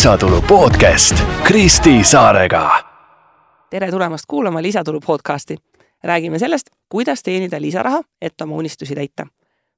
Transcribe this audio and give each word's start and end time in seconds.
lisatulu 0.00 0.42
podcast 0.48 1.16
Kristi 1.42 2.04
Saarega. 2.04 2.70
tere 3.70 3.90
tulemast 3.90 4.24
kuulama 4.28 4.62
Lisatulu 4.62 5.00
podcasti. 5.00 5.56
räägime 6.04 6.38
sellest, 6.38 6.66
kuidas 6.88 7.22
teenida 7.22 7.60
lisaraha, 7.60 8.02
et 8.20 8.40
oma 8.40 8.56
unistusi 8.56 8.94
täita. 8.94 9.26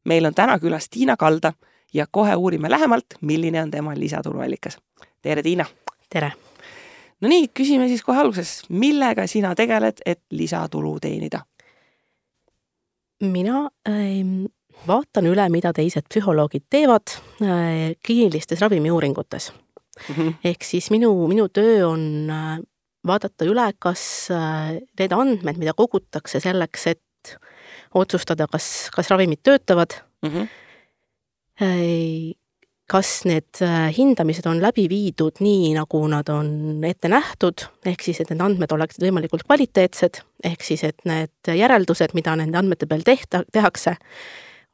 meil 0.04 0.24
on 0.24 0.34
täna 0.34 0.58
külas 0.58 0.86
Tiina 0.90 1.16
Kalda 1.16 1.52
ja 1.94 2.06
kohe 2.10 2.34
uurime 2.34 2.70
lähemalt, 2.70 3.04
milline 3.20 3.62
on 3.62 3.70
tema 3.70 3.92
lisatuluallikas. 3.96 4.78
tere, 5.22 5.42
Tiina! 5.42 5.64
tere! 6.10 6.32
no 7.20 7.28
nii, 7.28 7.48
küsime 7.60 7.88
siis 7.88 8.02
kohe 8.02 8.18
alguses, 8.18 8.62
millega 8.68 9.26
sina 9.26 9.54
tegeled, 9.54 9.96
et 10.06 10.20
lisatulu 10.30 11.00
teenida? 11.00 11.40
mina 13.20 13.70
äh, 13.88 13.94
vaatan 14.86 15.26
üle, 15.26 15.48
mida 15.48 15.72
teised 15.72 16.06
psühholoogid 16.14 16.62
teevad 16.70 17.10
äh, 17.42 17.98
kliinilistes 18.06 18.60
ravimiuuringutes 18.60 19.52
mm. 20.08 20.14
-hmm. 20.14 20.34
ehk 20.44 20.64
siis 20.64 20.90
minu, 20.90 21.12
minu 21.28 21.48
töö 21.48 21.86
on 21.88 22.30
äh, 22.30 22.58
vaadata 23.06 23.46
üle, 23.48 23.72
kas 23.78 24.30
äh, 24.30 24.78
need 24.98 25.12
andmed, 25.12 25.58
mida 25.58 25.74
kogutakse 25.76 26.40
selleks, 26.40 26.86
et 26.86 27.38
otsustada, 27.94 28.46
kas, 28.50 28.90
kas 28.94 29.10
ravimid 29.10 29.42
töötavad 29.42 29.94
mm, 30.22 30.30
-hmm. 30.30 30.46
kas 32.86 33.24
need 33.24 33.60
hindamised 33.96 34.46
on 34.46 34.62
läbi 34.62 34.88
viidud 34.88 35.38
nii, 35.40 35.74
nagu 35.74 36.00
nad 36.08 36.28
on 36.28 36.84
ette 36.84 37.08
nähtud, 37.08 37.68
ehk 37.86 38.02
siis, 38.02 38.20
et 38.20 38.30
need 38.30 38.40
andmed 38.40 38.72
oleksid 38.72 39.04
võimalikult 39.04 39.44
kvaliteetsed, 39.46 40.22
ehk 40.44 40.62
siis, 40.62 40.84
et 40.84 40.98
need 41.04 41.52
järeldused, 41.54 42.14
mida 42.14 42.34
nende 42.36 42.58
andmete 42.58 42.86
peal 42.86 43.04
tehta, 43.06 43.44
tehakse, 43.52 43.96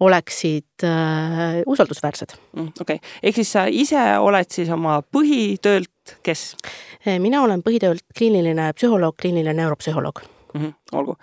oleksid 0.00 0.86
äh, 0.86 1.62
usaldusväärsed. 1.66 2.36
Mm, 2.56 2.72
okei 2.80 2.96
okay., 2.96 3.14
ehk 3.22 3.40
siis 3.40 3.52
sa 3.52 3.66
ise 3.70 4.02
oled 4.22 4.50
siis 4.54 4.70
oma 4.74 5.00
põhitöölt 5.02 6.18
kes? 6.22 6.54
Äh, 7.06 7.18
mina 7.22 7.42
olen 7.42 7.62
põhitöölt 7.66 8.04
kliiniline 8.16 8.72
psühholoog, 8.76 9.16
kliiniline 9.20 9.56
neuropsühholoog 9.58 10.22
mm. 10.54 10.60
-hmm, 10.60 10.74
olgu. 10.92 11.16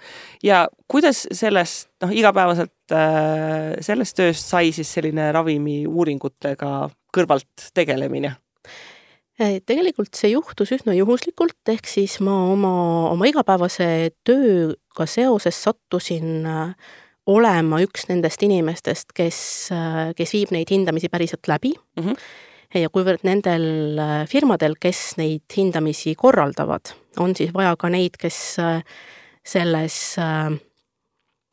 ja 0.44 0.68
kuidas 0.88 1.28
sellest, 1.32 1.90
noh, 2.02 2.12
igapäevaselt 2.12 2.92
äh, 2.92 3.76
sellest 3.82 4.18
tööst 4.18 4.46
sai 4.46 4.72
siis 4.72 4.94
selline 4.94 5.32
ravimiuuringutega 5.32 6.90
kõrvalt 7.18 7.70
tegelemine? 7.74 8.36
Äh, 9.42 9.60
tegelikult 9.66 10.16
see 10.16 10.32
juhtus 10.32 10.72
üsna 10.72 10.94
juhuslikult, 10.96 11.60
ehk 11.68 11.88
siis 11.88 12.20
ma 12.24 12.36
oma, 12.52 12.76
oma 13.12 13.28
igapäevase 13.28 14.12
tööga 14.24 15.08
seoses 15.08 15.64
sattusin 15.64 16.46
äh, 16.46 16.94
olema 17.26 17.80
üks 17.84 18.08
nendest 18.10 18.44
inimestest, 18.46 19.14
kes, 19.18 19.40
kes 20.18 20.36
viib 20.36 20.54
neid 20.54 20.70
hindamisi 20.72 21.10
päriselt 21.10 21.48
läbi 21.50 21.74
mm. 21.74 22.04
-hmm. 22.04 22.16
ja 22.82 22.90
kuivõrd 22.90 23.26
nendel 23.26 23.98
äh, 24.00 24.14
firmadel, 24.30 24.78
kes 24.80 25.18
neid 25.18 25.58
hindamisi 25.58 26.16
korraldavad, 26.16 26.94
on 27.20 27.36
siis 27.36 27.54
vaja 27.54 27.76
ka 27.76 27.90
neid, 27.90 28.18
kes 28.20 28.60
äh, 28.60 28.84
selles 29.46 30.18
äh, 30.20 30.54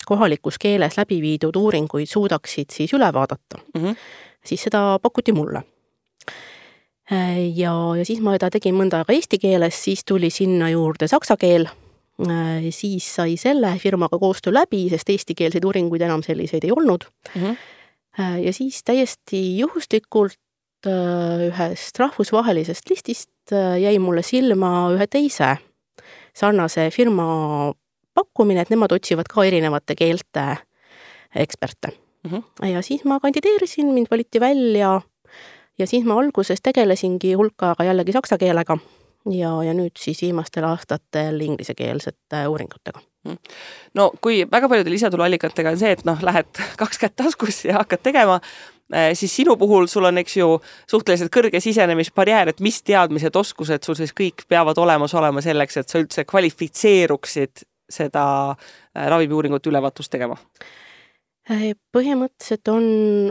kohalikus 0.07 0.59
keeles 0.59 0.97
läbi 0.99 1.21
viidud 1.23 1.57
uuringuid 1.57 2.09
suudaksid 2.09 2.71
siis 2.71 2.93
üle 2.93 3.13
vaadata 3.13 3.59
mm, 3.75 3.85
-hmm. 3.85 3.97
siis 4.45 4.63
seda 4.63 4.99
pakuti 5.03 5.33
mulle 5.33 5.63
ja, 7.55 7.73
ja 7.99 8.05
siis 8.05 8.21
ma 8.21 8.33
seda 8.33 8.51
tegin 8.51 8.75
mõnda 8.75 9.03
aega 9.03 9.13
eesti 9.13 9.39
keeles, 9.39 9.85
siis 9.85 10.05
tuli 10.05 10.31
sinna 10.31 10.71
juurde 10.71 11.09
saksa 11.09 11.37
keel 11.37 11.69
siis 12.71 13.07
sai 13.15 13.37
selle 13.41 13.73
firmaga 13.81 14.19
koostöö 14.19 14.53
läbi, 14.53 14.85
sest 14.93 15.09
eestikeelseid 15.11 15.65
uuringuid 15.65 16.05
enam 16.05 16.23
selliseid 16.23 16.65
ei 16.65 16.73
olnud 16.73 17.05
mm. 17.35 17.43
-hmm. 17.43 18.39
ja 18.45 18.53
siis 18.53 18.83
täiesti 18.85 19.59
juhuslikult 19.59 20.39
äh, 20.87 21.49
ühest 21.49 21.99
rahvusvahelisest 21.99 22.91
listist 22.91 23.55
jäi 23.81 23.99
mulle 23.99 24.23
silma 24.23 24.93
ühe 24.95 25.07
teise 25.07 25.57
sarnase 26.37 26.91
firma 26.91 27.73
pakkumine, 28.15 28.61
et 28.61 28.71
nemad 28.71 28.93
otsivad 28.93 29.29
ka 29.29 29.45
erinevate 29.45 29.95
keelte 29.95 30.57
eksperte 31.35 31.89
mm. 32.25 32.31
-hmm. 32.31 32.69
ja 32.69 32.83
siis 32.83 33.05
ma 33.05 33.21
kandideerisin, 33.21 33.87
mind 33.87 34.07
valiti 34.11 34.41
välja 34.41 35.01
ja 35.79 35.87
siis 35.87 36.05
ma 36.05 36.19
alguses 36.21 36.61
tegelesingi 36.63 37.35
hulk 37.35 37.63
aega 37.63 37.85
jällegi 37.85 38.13
saksa 38.13 38.39
keelega 38.39 38.77
ja, 39.31 39.55
ja 39.63 39.75
nüüd 39.77 39.99
siis 39.99 40.23
viimastel 40.23 40.67
aastatel 40.67 41.41
inglisekeelsete 41.41 42.47
uuringutega 42.49 43.01
mm. 43.29 43.39
no 43.99 44.11
kui 44.21 44.43
väga 44.51 44.69
paljude 44.69 44.93
lisatuluallikatega 44.93 45.73
on 45.75 45.81
see, 45.81 45.95
et 45.97 46.05
noh, 46.09 46.21
lähed 46.25 46.51
kaks 46.83 47.01
kätt 47.03 47.17
taskus 47.21 47.65
ja 47.69 47.79
hakkad 47.81 48.05
tegema, 48.05 48.39
eh, 48.93 49.13
siis 49.19 49.35
sinu 49.37 49.57
puhul 49.61 49.89
sul 49.91 50.09
on, 50.11 50.21
eks 50.23 50.37
ju, 50.41 50.53
suhteliselt 50.91 51.33
kõrge 51.35 51.63
sisenemisbarjäär, 51.63 52.53
et 52.53 52.63
mis 52.65 52.83
teadmised, 52.83 53.37
oskused 53.39 53.87
sul 53.87 53.99
siis 53.99 54.15
kõik 54.17 54.47
peavad 54.49 54.79
olemas 54.83 55.15
olema 55.19 55.45
selleks, 55.45 55.81
et 55.81 55.93
sa 55.93 56.03
üldse 56.03 56.27
kvalifitseeruksid 56.29 57.67
seda 57.93 58.25
eh, 58.53 59.09
ravimiuuringut 59.09 59.67
ülevaatust 59.71 60.13
tegema? 60.13 60.39
Äh, 61.51 61.73
põhimõtteliselt 61.91 62.69
on, 62.71 62.85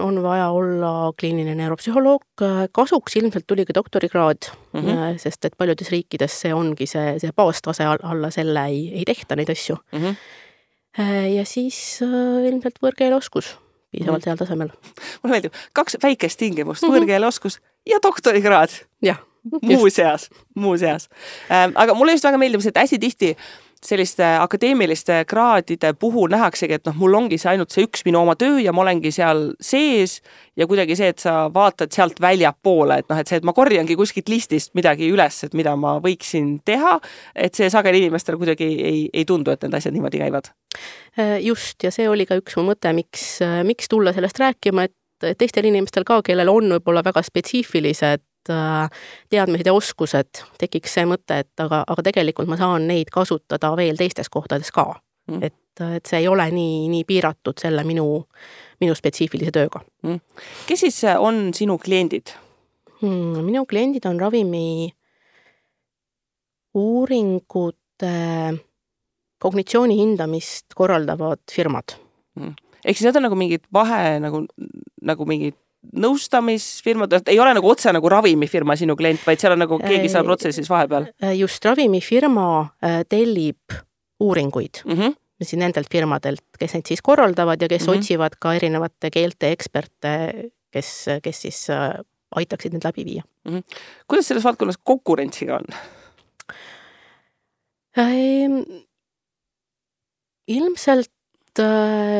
on 0.03 0.17
vaja 0.19 0.49
olla 0.51 0.89
kliiniline 1.15 1.53
neuropsühholoog, 1.61 2.25
äh, 2.43 2.65
kasuks 2.75 3.15
ilmselt 3.15 3.45
tuli 3.47 3.63
ka 3.63 3.71
doktorikraad 3.77 4.49
mm, 4.51 4.81
-hmm. 4.81 5.19
sest 5.21 5.47
et 5.47 5.55
paljudes 5.55 5.93
riikides 5.93 6.35
see 6.41 6.51
ongi 6.51 6.89
see, 6.91 7.13
see 7.23 7.31
baastase, 7.31 7.87
alla 7.87 8.31
selle 8.35 8.65
ei, 8.67 8.81
ei 8.99 9.05
tehta 9.07 9.39
neid 9.39 9.53
asju 9.55 9.77
mm. 9.93 10.03
-hmm. 10.03 11.23
ja 11.37 11.45
siis 11.45 12.01
ilmselt 12.03 12.83
võõrkeeleoskus 12.83 13.55
piisavalt 13.91 14.19
mm 14.19 14.23
-hmm. 14.23 14.27
heal 14.27 14.37
tasemel. 14.37 14.69
mulle 15.23 15.37
meeldib, 15.37 15.55
kaks 15.73 15.97
väikest 16.03 16.39
tingimust 16.39 16.83
mm, 16.83 16.89
-hmm. 16.89 16.99
võõrkeeleoskus 16.99 17.61
ja 17.87 18.03
doktorikraad. 18.03 18.71
muuseas, 19.61 20.29
muuseas. 20.55 21.09
aga 21.75 21.93
mulle 21.93 22.11
just 22.11 22.23
väga 22.23 22.37
meeldib 22.37 22.61
see, 22.61 22.75
et 22.75 22.77
hästi 22.83 22.99
tihti 22.99 23.37
selliste 23.85 24.25
akadeemiliste 24.39 25.23
kraadide 25.29 25.93
puhul 25.99 26.29
nähaksegi, 26.31 26.77
et 26.77 26.85
noh, 26.85 26.95
mul 27.01 27.17
ongi 27.17 27.39
see 27.41 27.49
ainult 27.53 27.73
see 27.73 27.87
üks 27.87 28.05
minu 28.05 28.21
oma 28.21 28.35
töö 28.39 28.59
ja 28.61 28.73
ma 28.75 28.83
olengi 28.83 29.11
seal 29.13 29.49
sees 29.63 30.19
ja 30.57 30.67
kuidagi 30.69 30.95
see, 30.99 31.09
et 31.13 31.23
sa 31.23 31.47
vaatad 31.53 31.93
sealt 31.93 32.21
väljapoole, 32.21 32.99
et 33.01 33.09
noh, 33.09 33.19
et 33.21 33.31
see, 33.31 33.41
et 33.41 33.47
ma 33.47 33.55
korjangi 33.57 33.97
kuskilt 33.97 34.29
listist 34.29 34.75
midagi 34.77 35.09
üles, 35.11 35.41
et 35.47 35.57
mida 35.57 35.73
ma 35.79 35.97
võiksin 36.03 36.59
teha, 36.65 36.99
et 37.35 37.57
see 37.57 37.71
sageli 37.73 38.03
inimestele 38.05 38.39
kuidagi 38.41 38.69
ei, 38.69 39.03
ei 39.13 39.25
tundu, 39.25 39.53
et 39.53 39.65
need 39.65 39.77
asjad 39.81 39.97
niimoodi 39.97 40.21
käivad. 40.21 40.51
Äh, 41.17 41.39
just, 41.41 41.79
ja 41.83 41.93
see 41.93 42.09
oli 42.09 42.29
ka 42.29 42.37
üks 42.39 42.57
mu 42.59 42.69
mõte, 42.71 42.93
miks, 42.95 43.39
miks 43.67 43.89
tulla 43.89 44.13
sellest 44.13 44.41
rääkima, 44.41 44.89
et 44.89 45.37
teistel 45.37 45.65
inimestel 45.69 46.05
ka, 46.05 46.21
kellel 46.25 46.49
on 46.53 46.69
võib-olla 46.77 47.01
väga 47.05 47.21
spetsiifilised 47.25 48.21
Äh, 48.21 48.30
teadmised 48.49 49.67
ja 49.67 49.73
oskused, 49.73 50.43
tekiks 50.61 50.97
see 50.97 51.07
mõte, 51.09 51.41
et 51.43 51.63
aga, 51.63 51.83
aga 51.87 52.05
tegelikult 52.09 52.49
ma 52.49 52.57
saan 52.59 52.87
neid 52.89 53.11
kasutada 53.13 53.73
veel 53.77 53.99
teistes 53.99 54.31
kohtades 54.33 54.71
ka. 54.73 54.93
Mm.. 55.29 55.43
et, 55.45 55.81
et 55.97 56.09
see 56.09 56.23
ei 56.23 56.27
ole 56.27 56.47
nii, 56.51 56.87
nii 56.89 57.03
piiratud 57.07 57.59
selle 57.61 57.83
minu, 57.85 58.05
minu 58.81 58.95
spetsiifilise 58.97 59.53
tööga. 59.53 59.83
Mm.. 60.07 60.17
kes 60.67 60.87
siis 60.87 61.03
on 61.13 61.51
sinu 61.57 61.77
kliendid? 61.81 62.33
Mm,? 63.01 63.45
minu 63.45 63.65
kliendid 63.69 64.07
on 64.09 64.19
ravimi 64.19 64.89
uuringute 66.77 68.15
kognitsiooni 69.41 69.97
hindamist 69.97 70.73
korraldavad 70.77 71.43
firmad. 71.53 71.97
Mm.. 72.39 72.55
ehk 72.81 72.97
siis 72.97 73.07
need 73.07 73.21
on 73.21 73.27
nagu 73.29 73.37
mingid 73.37 73.67
vahe 73.73 74.17
nagu, 74.23 74.45
nagu 75.05 75.29
mingid 75.29 75.57
nõustamisfirmad, 75.81 77.13
ei 77.31 77.39
ole 77.41 77.53
nagu 77.57 77.69
otse 77.71 77.91
nagu 77.93 78.09
ravimifirma 78.11 78.75
sinu 78.79 78.95
klient, 78.99 79.23
vaid 79.25 79.41
seal 79.41 79.55
on 79.55 79.63
nagu 79.65 79.79
keegi 79.81 80.11
seal 80.13 80.25
protsessis 80.27 80.69
vahepeal? 80.69 81.09
Äh, 81.23 81.35
just, 81.39 81.65
ravimifirma 81.65 82.47
äh, 82.85 83.01
tellib 83.09 83.77
uuringuid 84.21 84.83
mm 84.85 84.97
-hmm. 84.97 85.15
siis 85.41 85.59
nendelt 85.59 85.89
firmadelt, 85.91 86.45
kes 86.59 86.73
neid 86.77 86.85
siis 86.85 87.01
korraldavad 87.01 87.61
ja 87.61 87.67
kes 87.67 87.87
mm 87.87 87.93
-hmm. 87.93 87.97
otsivad 87.97 88.37
ka 88.39 88.53
erinevate 88.53 89.09
keelte 89.09 89.51
eksperte, 89.51 90.33
kes, 90.71 91.05
kes 91.23 91.41
siis 91.41 91.69
äh, 91.69 91.97
aitaksid 92.35 92.73
need 92.73 92.85
läbi 92.85 93.05
viia 93.05 93.23
mm. 93.45 93.57
-hmm. 93.57 93.63
kuidas 94.07 94.27
selles 94.27 94.43
valdkonnas 94.43 94.77
konkurentsiga 94.83 95.55
on? 95.55 95.65
ilmselt 100.47 101.11
Äh, 101.11 101.20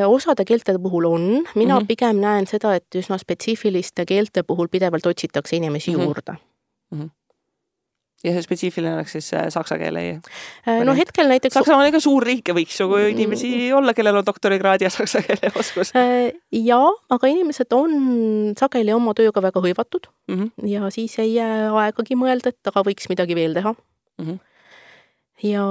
osade 0.08 0.46
keelte 0.46 0.76
puhul 0.82 1.06
on, 1.06 1.44
mina 1.56 1.80
mm 1.80 1.84
-hmm. 1.84 1.88
pigem 1.88 2.20
näen 2.20 2.48
seda, 2.48 2.76
et 2.76 2.96
üsna 2.96 3.18
spetsiifiliste 3.18 4.06
keelte 4.06 4.44
puhul 4.44 4.68
pidevalt 4.68 5.06
otsitakse 5.06 5.56
inimesi 5.56 5.92
mm 5.92 5.98
-hmm. 5.98 6.04
juurde 6.04 6.32
mm. 6.92 7.02
-hmm 7.02 7.10
ja 8.24 8.34
see 8.36 8.44
spetsiifiline 8.46 8.94
oleks 8.96 9.16
siis 9.16 9.32
äh, 9.34 9.48
saksa 9.50 9.78
keele? 9.82 10.04
Äh, 10.68 10.84
no 10.86 10.94
hetkel 10.98 11.30
näiteks. 11.32 11.54
Saksamaa 11.58 11.82
on 11.82 11.90
ikka 11.90 12.02
suur 12.04 12.26
riik 12.26 12.52
ja 12.52 12.56
võiks 12.58 12.78
ju 12.82 13.00
inimesi 13.10 13.72
olla, 13.74 13.96
kellel 13.98 14.20
on 14.22 14.28
doktorikraad 14.28 14.86
ja 14.86 14.92
saksa 14.98 15.24
keele 15.26 15.52
oskus. 15.60 15.94
jaa, 16.52 16.92
aga 17.10 17.32
inimesed 17.32 17.74
on 17.78 18.54
sageli 18.60 18.94
oma 18.94 19.16
tööga 19.18 19.44
väga 19.48 19.64
hõivatud 19.66 20.10
mm 20.28 20.38
-hmm. 20.38 20.70
ja 20.70 20.90
siis 20.94 21.18
ei 21.20 21.34
jää 21.36 21.72
aegagi 21.86 22.16
mõelda, 22.16 22.54
et 22.54 22.74
aga 22.74 22.86
võiks 22.86 23.10
midagi 23.10 23.36
veel 23.36 23.58
teha 23.58 23.74
mm. 23.74 24.26
-hmm. 24.26 24.40
ja, 25.44 25.66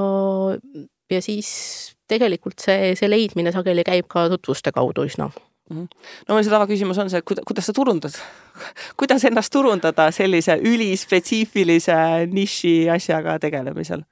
ja 1.11 1.23
siis 1.23 1.97
tegelikult 2.11 2.61
see, 2.63 2.95
see 2.99 3.11
leidmine 3.11 3.53
sageli 3.55 3.87
käib 3.87 4.11
ka 4.11 4.29
tutvuste 4.33 4.75
kaudu 4.75 5.07
üsna 5.09 5.31
no 5.71 6.35
meil 6.35 6.45
see 6.45 6.53
tavaküsimus 6.53 6.99
on 6.99 7.11
see, 7.11 7.23
et 7.23 7.27
kuida-, 7.27 7.45
kuidas 7.47 7.69
sa 7.71 7.75
turundad 7.77 8.17
kuidas 9.01 9.25
ennast 9.29 9.53
turundada 9.55 10.11
sellise 10.15 10.59
ülispetsiifilise 10.67 11.99
niši 12.31 12.75
asjaga 12.93 13.39
tegelemisel? 13.43 14.05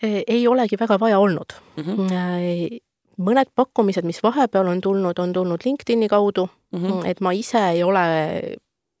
ei 0.00 0.46
olegi 0.48 0.78
väga 0.80 0.96
vaja 1.00 1.18
olnud 1.20 1.52
mm. 1.76 1.84
-hmm. 1.84 2.78
mõned 3.20 3.52
pakkumised, 3.54 4.06
mis 4.08 4.22
vahepeal 4.22 4.68
on 4.72 4.80
tulnud, 4.80 5.18
on 5.18 5.32
tulnud 5.32 5.60
LinkedIni 5.64 6.08
kaudu 6.08 6.48
mm, 6.72 6.78
-hmm. 6.78 7.06
et 7.06 7.20
ma 7.20 7.32
ise 7.36 7.68
ei 7.74 7.82
ole 7.82 8.04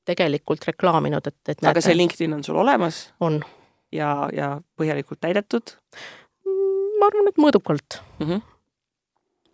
tegelikult 0.04 0.66
reklaaminud, 0.66 1.26
et, 1.26 1.40
et 1.48 1.64
aga 1.64 1.80
see 1.80 1.96
LinkedIn 1.96 2.34
on 2.34 2.44
sul 2.44 2.56
olemas? 2.56 3.12
on. 3.20 3.40
ja, 3.92 4.28
ja 4.32 4.60
põhjalikult 4.76 5.20
täidetud? 5.20 5.76
Ma 7.00 7.10
arvan, 7.10 7.30
et 7.32 7.40
mõõdukalt. 7.40 8.00
Mm. 8.20 8.26
-hmm 8.26 8.48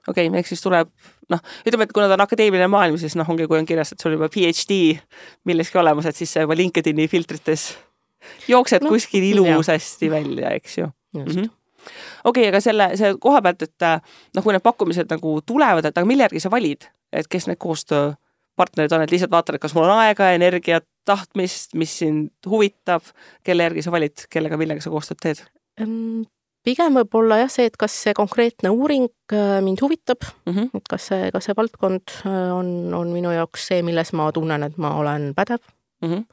okei 0.07 0.29
okay,, 0.29 0.39
ehk 0.39 0.47
siis 0.47 0.63
tuleb 0.63 0.91
noh, 1.33 1.41
ütleme, 1.67 1.87
et 1.87 1.93
kuna 1.95 2.07
ta 2.07 2.15
on 2.15 2.25
akadeemiline 2.25 2.69
maailm, 2.71 2.99
siis 3.01 3.17
noh, 3.19 3.29
ongi, 3.31 3.49
kui 3.51 3.59
on 3.59 3.67
kirjas, 3.67 3.93
et 3.93 4.03
sul 4.03 4.15
juba 4.15 4.29
PhD 4.33 4.97
milleski 5.49 5.81
olemas, 5.83 6.07
et 6.07 6.19
siis 6.19 6.33
sa 6.33 6.45
juba 6.45 6.57
LinkedIni 6.59 7.09
filtrites 7.11 7.73
jooksed 8.49 8.87
no, 8.87 8.93
kuskil 8.95 9.27
ilusasti 9.33 10.11
välja, 10.11 10.55
eks 10.59 10.79
ju. 10.79 10.91
Mm 11.17 11.25
-hmm 11.25 11.51
okei 12.25 12.43
okay,, 12.43 12.49
aga 12.49 12.61
selle, 12.61 12.91
see 12.99 13.15
koha 13.23 13.43
pealt, 13.43 13.63
et 13.63 13.85
noh, 14.35 14.43
kui 14.43 14.55
need 14.55 14.63
pakkumised 14.63 15.11
nagu 15.11 15.41
tulevad, 15.47 15.85
et 15.85 15.99
aga 15.99 16.09
mille 16.09 16.27
järgi 16.27 16.43
sa 16.43 16.51
valid, 16.51 16.89
et 17.13 17.29
kes 17.31 17.47
need 17.47 17.61
koostööpartnerid 17.63 18.93
on, 18.93 19.05
et 19.05 19.15
lihtsalt 19.15 19.31
vaatad, 19.31 19.55
et 19.55 19.63
kas 19.63 19.75
mul 19.75 19.87
on 19.87 19.99
aega, 19.99 20.33
energiat, 20.35 20.87
tahtmist, 21.05 21.75
mis 21.75 21.99
sind 21.99 22.31
huvitab, 22.47 23.07
kelle 23.47 23.69
järgi 23.69 23.87
sa 23.87 23.95
valid, 23.95 24.27
kellega, 24.31 24.59
millega 24.59 24.83
sa 24.83 24.91
koostööd 24.91 25.23
teed? 25.23 25.45
Pigem 26.67 26.99
võib-olla 27.01 27.41
jah, 27.45 27.53
see, 27.53 27.71
et 27.71 27.79
kas 27.81 27.95
see 28.07 28.15
konkreetne 28.17 28.73
uuring 28.75 29.09
äh, 29.33 29.61
mind 29.65 29.83
huvitab 29.85 30.27
mm, 30.27 30.53
-hmm. 30.53 30.69
et 30.75 30.91
kas 30.91 31.09
see, 31.13 31.31
kas 31.35 31.49
see 31.49 31.57
valdkond 31.57 32.19
äh, 32.27 32.51
on, 32.55 32.93
on 32.95 33.15
minu 33.15 33.33
jaoks 33.35 33.71
see, 33.71 33.83
milles 33.87 34.13
ma 34.13 34.29
tunnen, 34.35 34.67
et 34.67 34.77
ma 34.83 34.97
olen 34.99 35.33
pädev 35.35 35.63
mm. 36.03 36.13
-hmm. 36.13 36.25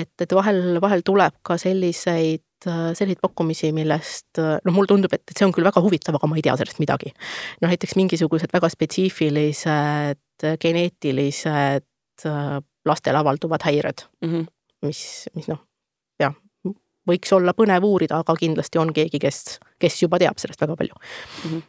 et, 0.00 0.14
et 0.20 0.38
vahel, 0.38 0.80
vahel 0.80 1.04
tuleb 1.04 1.38
ka 1.42 1.58
selliseid 1.58 2.46
Äh, 2.66 2.92
selliseid 2.94 3.18
pakkumisi, 3.22 3.72
millest 3.74 4.38
noh, 4.38 4.74
mulle 4.74 4.90
tundub, 4.90 5.12
et, 5.16 5.22
et 5.26 5.38
see 5.38 5.46
on 5.46 5.54
küll 5.54 5.66
väga 5.66 5.82
huvitav, 5.82 6.14
aga 6.14 6.28
ma 6.30 6.36
ei 6.38 6.44
tea 6.46 6.54
sellest 6.60 6.78
midagi. 6.82 7.10
noh, 7.62 7.70
näiteks 7.72 7.96
mingisugused 7.98 8.52
väga 8.54 8.70
spetsiifilised 8.70 10.46
geneetilised 10.62 12.26
lastel 12.86 13.18
avalduvad 13.18 13.66
häired 13.66 14.04
mm, 14.22 14.30
-hmm. 14.30 14.46
mis, 14.86 15.02
mis 15.34 15.48
noh, 15.50 15.58
võiks 17.08 17.32
olla 17.34 17.54
põnev 17.56 17.84
uurida, 17.86 18.22
aga 18.22 18.36
kindlasti 18.38 18.78
on 18.82 18.92
keegi, 18.94 19.18
kes, 19.22 19.58
kes 19.82 20.02
juba 20.04 20.20
teab 20.22 20.38
sellest 20.42 20.60
väga 20.62 20.78
palju 20.78 20.94
mm. 20.96 21.50
-hmm 21.50 21.68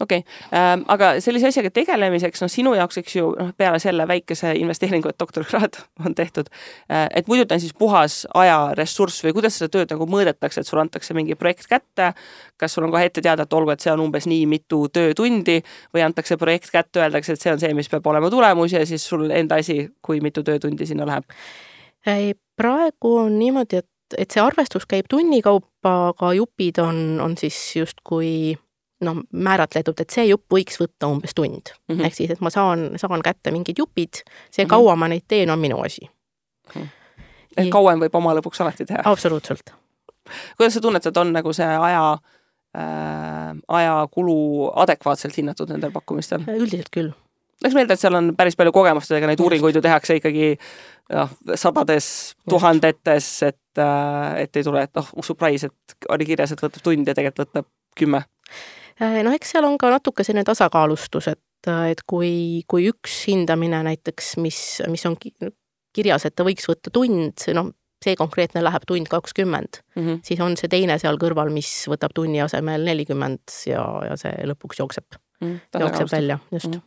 okei 0.00 0.18
okay. 0.18 0.58
ähm,, 0.60 0.84
aga 0.88 1.20
sellise 1.20 1.48
asjaga 1.48 1.70
tegelemiseks, 1.70 2.42
noh, 2.42 2.50
sinu 2.52 2.74
jaoks, 2.76 2.98
eks 3.00 3.16
ju, 3.16 3.30
noh, 3.38 3.52
peale 3.56 3.78
selle 3.82 4.06
väikese 4.08 4.52
investeeringu, 4.60 5.08
et 5.08 5.18
doktorikraad 5.20 5.78
on 6.06 6.14
tehtud 6.14 6.50
äh,, 6.92 7.06
et 7.14 7.28
muidu 7.30 7.46
ta 7.46 7.56
on 7.56 7.62
siis 7.64 7.74
puhas 7.78 8.18
ajaressurss 8.34 9.24
või 9.24 9.34
kuidas 9.38 9.58
seda 9.58 9.72
tööd 9.72 9.94
nagu 9.94 10.08
mõõdetakse, 10.10 10.60
et 10.60 10.68
sulle 10.68 10.84
antakse 10.84 11.16
mingi 11.16 11.36
projekt 11.38 11.68
kätte, 11.70 12.12
kas 12.60 12.76
sul 12.76 12.88
on 12.88 12.94
kohe 12.94 13.06
ette 13.08 13.24
teada, 13.24 13.46
et 13.46 13.56
olgu, 13.56 13.72
et 13.72 13.84
see 13.84 13.92
on 13.92 14.04
umbes 14.04 14.28
nii 14.28 14.44
mitu 14.50 14.86
töötundi 14.92 15.60
või 15.94 16.04
antakse 16.04 16.36
projekt 16.40 16.70
kätte, 16.74 17.00
öeldakse, 17.04 17.36
et 17.36 17.46
see 17.46 17.54
on 17.54 17.62
see, 17.62 17.72
mis 17.76 17.88
peab 17.92 18.06
olema 18.12 18.30
tulemus 18.32 18.76
ja 18.76 18.84
siis 18.86 19.06
sul 19.08 19.30
enda 19.30 19.60
asi, 19.62 19.86
kui 20.02 20.20
mitu 20.24 20.44
töötundi 20.46 20.88
sinna 20.88 21.08
läheb? 21.08 21.38
praegu 22.56 23.16
on 23.18 23.38
niimoodi, 23.38 23.80
et, 23.82 23.88
et 24.18 24.30
see 24.30 24.42
arvestus 24.42 24.86
käib 24.86 25.08
tunni 25.10 25.42
kaupa, 25.42 26.12
aga 26.12 26.32
jupid 26.36 26.78
on, 26.82 27.20
on 27.20 27.36
siis 27.40 27.58
justkui 27.76 28.56
noh, 29.04 29.18
määratletud, 29.32 29.98
et 30.00 30.12
see 30.12 30.26
jupp 30.30 30.52
võiks 30.52 30.78
võtta 30.80 31.08
umbes 31.10 31.34
tund 31.36 31.72
mm. 31.72 31.94
-hmm. 31.94 32.04
ehk 32.06 32.14
siis, 32.16 32.30
et 32.32 32.40
ma 32.44 32.52
saan, 32.52 32.88
saan 33.00 33.24
kätte 33.24 33.52
mingid 33.52 33.78
jupid, 33.78 34.22
see 34.22 34.64
mm 34.64 34.66
-hmm. 34.66 34.70
kaua 34.70 34.96
ma 34.96 35.08
neid 35.08 35.26
teen, 35.28 35.50
on 35.50 35.58
minu 35.58 35.80
asi 35.80 36.08
mm. 36.08 36.82
-hmm. 36.82 36.88
et 37.56 37.70
kauem 37.70 38.00
võib 38.00 38.16
oma 38.16 38.34
lõbuks 38.34 38.62
alati 38.62 38.84
teha? 38.84 39.02
absoluutselt. 39.04 39.74
kuidas 40.56 40.74
sa 40.74 40.80
tunned, 40.80 41.06
et 41.06 41.16
on 41.16 41.32
nagu 41.32 41.52
see 41.52 41.66
aja 41.66 42.18
äh,, 42.76 43.56
ajakulu 43.68 44.70
adekvaatselt 44.74 45.36
hinnatud 45.36 45.68
nendel 45.68 45.92
pakkumistel? 45.92 46.40
üldiselt 46.48 46.90
küll. 46.90 47.12
läks 47.64 47.74
meelde, 47.74 47.92
et 47.92 48.00
seal 48.00 48.14
on 48.14 48.36
päris 48.36 48.56
palju 48.56 48.72
kogemust, 48.72 49.10
ega 49.10 49.26
neid 49.26 49.40
uuringuid 49.40 49.74
ju 49.74 49.82
tehakse 49.82 50.16
ikkagi 50.16 50.56
noh, 51.12 51.30
sadades, 51.54 52.08
tuhandetes, 52.48 53.42
et, 53.42 53.78
äh, 53.78 54.42
et 54.42 54.56
ei 54.56 54.66
tule, 54.66 54.82
et 54.82 54.94
noh, 54.94 55.12
surprise, 55.22 55.66
et 55.66 56.10
oli 56.10 56.26
kirjas, 56.26 56.52
et 56.52 56.62
võtab 56.62 56.82
tund 56.82 57.08
ja 57.08 57.14
tegelikult 57.14 57.48
võtab 57.48 57.70
kümme 57.96 58.24
Äh, 58.96 59.20
noh, 59.26 59.34
eks 59.36 59.52
seal 59.52 59.66
on 59.68 59.76
ka 59.80 59.90
natuke 59.92 60.24
selline 60.24 60.46
tasakaalustus, 60.48 61.28
et, 61.34 61.68
et 61.90 62.00
kui, 62.08 62.62
kui 62.68 62.86
üks 62.88 63.18
hindamine 63.28 63.82
näiteks, 63.84 64.36
mis, 64.40 64.60
mis 64.88 65.04
on 65.08 65.18
kirjas, 65.20 66.24
et 66.24 66.36
ta 66.36 66.46
võiks 66.46 66.68
võtta 66.70 66.92
tund, 66.94 67.44
noh, 67.58 67.74
see 68.04 68.16
konkreetne 68.16 68.62
läheb 68.64 68.84
tund 68.88 69.08
kakskümmend 69.08 69.80
mm, 69.96 70.02
-hmm. 70.02 70.18
siis 70.24 70.40
on 70.44 70.56
see 70.60 70.68
teine 70.68 70.98
seal 71.00 71.16
kõrval, 71.20 71.48
mis 71.52 71.70
võtab 71.88 72.12
tunni 72.14 72.42
asemel 72.44 72.84
nelikümmend 72.84 73.54
ja, 73.66 73.82
ja 74.04 74.18
see 74.20 74.34
lõpuks 74.50 74.82
jookseb 74.82 75.16
mm, 75.16 75.46
-hmm. 75.48 75.80
jookseb 75.80 76.12
välja, 76.12 76.38
just 76.52 76.68
mm. 76.68 76.74
-hmm. 76.74 76.82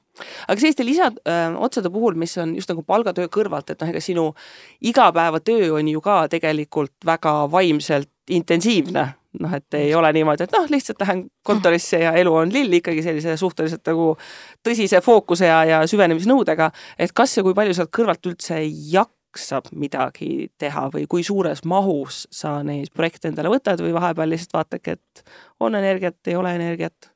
Aga 0.48 0.60
selliste 0.60 0.86
lisaotsade 0.86 1.92
puhul, 1.94 2.18
mis 2.20 2.38
on 2.42 2.56
just 2.58 2.72
nagu 2.72 2.84
palgatöö 2.88 3.30
kõrvalt, 3.32 3.72
et 3.72 3.82
noh, 3.82 3.94
ega 3.94 4.04
sinu 4.04 4.26
igapäevatöö 4.82 5.74
on 5.80 5.88
ju 5.88 6.02
ka 6.02 6.22
tegelikult 6.32 6.96
väga 7.06 7.36
vaimselt 7.52 8.12
intensiivne 8.30 9.08
noh, 9.38 9.54
et 9.54 9.78
ei 9.78 9.92
ole 9.96 10.12
niimoodi, 10.16 10.46
et 10.46 10.56
noh, 10.56 10.66
lihtsalt 10.72 11.02
lähen 11.04 11.24
kontorisse 11.46 12.02
ja 12.02 12.14
elu 12.18 12.34
on 12.42 12.54
lill, 12.54 12.74
ikkagi 12.80 13.04
sellise 13.06 13.36
suhteliselt 13.38 13.86
nagu 13.90 14.12
tõsise 14.66 15.02
fookuse 15.06 15.50
ja, 15.50 15.60
ja 15.68 15.82
süvenemisnõudega, 15.90 16.72
et 16.98 17.14
kas 17.16 17.38
ja 17.38 17.46
kui 17.46 17.58
palju 17.58 17.76
sealt 17.78 17.94
kõrvalt 17.96 18.26
üldse 18.32 18.60
jaksab 18.66 19.70
midagi 19.78 20.50
teha 20.62 20.88
või 20.94 21.06
kui 21.12 21.26
suures 21.26 21.62
mahus 21.70 22.24
sa 22.34 22.60
neid 22.66 22.90
projekte 22.96 23.30
endale 23.30 23.54
võtad 23.54 23.82
või 23.84 23.94
vahepeal 23.96 24.34
lihtsalt 24.34 24.58
vaatadki, 24.58 24.98
et 24.98 25.24
on 25.62 25.78
energiat, 25.78 26.20
ei 26.28 26.40
ole 26.40 26.56
energiat? 26.58 27.14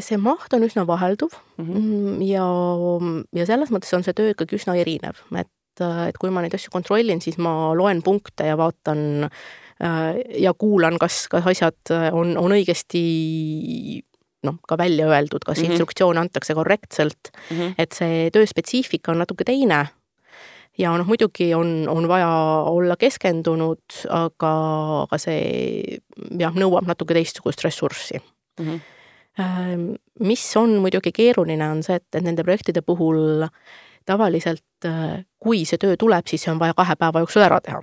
See 0.00 0.18
maht 0.18 0.52
on 0.52 0.66
üsna 0.66 0.86
vahelduv 0.86 1.30
mhm. 1.58 1.70
mm 1.70 2.18
-hmm. 2.18 2.26
ja, 2.26 2.48
ja 3.40 3.46
selles 3.46 3.70
mõttes 3.70 3.94
on 3.94 4.02
see 4.02 4.16
töö 4.16 4.34
ikkagi 4.34 4.58
üsna 4.58 4.74
erinev, 4.76 5.22
et, 5.36 5.84
et 6.08 6.18
kui 6.18 6.30
ma 6.30 6.42
neid 6.42 6.54
asju 6.54 6.70
kontrollin, 6.74 7.20
siis 7.20 7.38
ma 7.38 7.74
loen 7.74 8.02
punkte 8.02 8.46
ja 8.46 8.56
vaatan 8.58 9.24
äh, 9.24 9.30
Äh, 9.78 10.42
ja 10.42 10.54
kuulan, 10.58 10.98
kas, 10.98 11.28
kas 11.30 11.46
asjad 11.46 11.92
äh, 11.94 12.08
on, 12.10 12.32
on 12.38 12.50
õigesti 12.50 13.02
noh, 14.42 14.56
ka 14.66 14.74
välja 14.78 15.06
öeldud, 15.06 15.44
kas 15.46 15.58
mm 15.58 15.62
-hmm. 15.62 15.70
instruktsioone 15.70 16.20
antakse 16.20 16.54
korrektselt 16.54 17.30
mm, 17.50 17.56
-hmm. 17.56 17.74
et 17.78 17.92
see 17.94 18.30
töö 18.34 18.46
spetsiifika 18.46 19.12
on 19.12 19.18
natuke 19.18 19.44
teine. 19.44 19.86
ja 20.78 20.96
noh, 20.98 21.06
muidugi 21.06 21.54
on, 21.54 21.86
on 21.88 22.08
vaja 22.08 22.28
olla 22.66 22.96
keskendunud, 22.96 24.02
aga, 24.08 24.52
aga 25.02 25.18
see 25.18 25.98
jah, 26.38 26.54
nõuab 26.54 26.86
natuke 26.86 27.14
teistsugust 27.14 27.62
ressurssi 27.64 28.18
mm. 28.60 28.66
-hmm. 28.66 28.80
Mis 30.20 30.56
on 30.56 30.78
muidugi 30.82 31.12
keeruline, 31.14 31.70
on 31.70 31.82
see, 31.86 31.98
et, 32.00 32.08
et 32.14 32.24
nende 32.24 32.44
projektide 32.46 32.82
puhul 32.82 33.46
tavaliselt, 34.08 34.64
äh, 34.88 35.22
kui 35.38 35.64
see 35.68 35.78
töö 35.78 35.96
tuleb, 36.00 36.26
siis 36.26 36.42
see 36.46 36.52
on 36.52 36.60
vaja 36.60 36.74
kahe 36.76 36.96
päeva 36.98 37.22
jooksul 37.24 37.46
ära 37.46 37.60
teha 37.64 37.82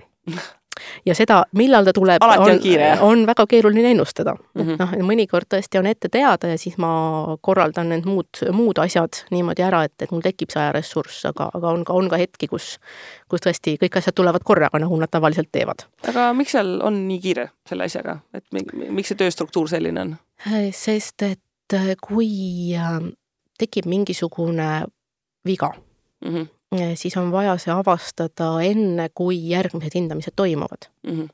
ja 1.06 1.14
seda, 1.16 1.38
millal 1.56 1.86
ta 1.86 1.92
tuleb, 1.96 2.22
on, 2.22 2.58
on, 3.00 3.24
väga 3.26 3.46
keeruline 3.48 3.90
ennustada 3.90 4.34
mm. 4.34 4.62
-hmm. 4.62 4.62
et 4.62 4.66
Mhm. 4.72 4.76
noh, 4.80 5.06
mõnikord 5.08 5.48
tõesti 5.54 5.78
on 5.78 5.86
ette 5.86 6.08
teada 6.08 6.48
ja 6.48 6.58
siis 6.58 6.78
ma 6.78 7.36
korraldan 7.40 7.88
need 7.88 8.04
muud, 8.04 8.42
muud 8.52 8.78
asjad 8.78 9.22
niimoodi 9.30 9.62
ära, 9.62 9.84
et, 9.84 9.94
et 10.02 10.10
mul 10.10 10.20
tekib 10.20 10.50
see 10.50 10.60
ajaressurss, 10.62 11.24
aga, 11.24 11.50
aga 11.54 11.68
on 11.68 11.84
ka, 11.84 11.92
on 11.92 12.08
ka 12.08 12.16
hetki, 12.16 12.46
kus, 12.46 12.78
kus 13.28 13.40
tõesti 13.40 13.76
kõik 13.82 13.98
asjad 13.98 14.14
tulevad 14.14 14.44
korraga, 14.44 14.78
nagu 14.78 14.96
nad 14.96 15.10
tavaliselt 15.10 15.48
teevad. 15.52 15.86
aga 16.08 16.32
miks 16.32 16.52
seal 16.52 16.80
on 16.82 17.08
nii 17.08 17.20
kiire 17.20 17.48
selle 17.68 17.84
asjaga, 17.84 18.18
et 18.34 18.44
miks 18.52 19.08
see 19.08 19.16
tööstruktuur 19.16 19.68
selline 19.68 20.00
on? 20.00 20.16
sest 20.72 21.22
et 21.22 21.40
kui 22.08 22.74
äh, 22.76 23.00
tekib 23.58 23.88
mingisugune 23.90 24.86
viga 25.46 25.72
mm, 26.24 26.34
-hmm 26.34 26.46
siis 26.94 27.16
on 27.16 27.32
vaja 27.32 27.56
see 27.58 27.72
avastada 27.72 28.48
enne, 28.62 29.08
kui 29.14 29.38
järgmised 29.50 29.94
hindamised 29.94 30.32
toimuvad 30.36 30.88
mm. 31.02 31.12
-hmm. 31.12 31.28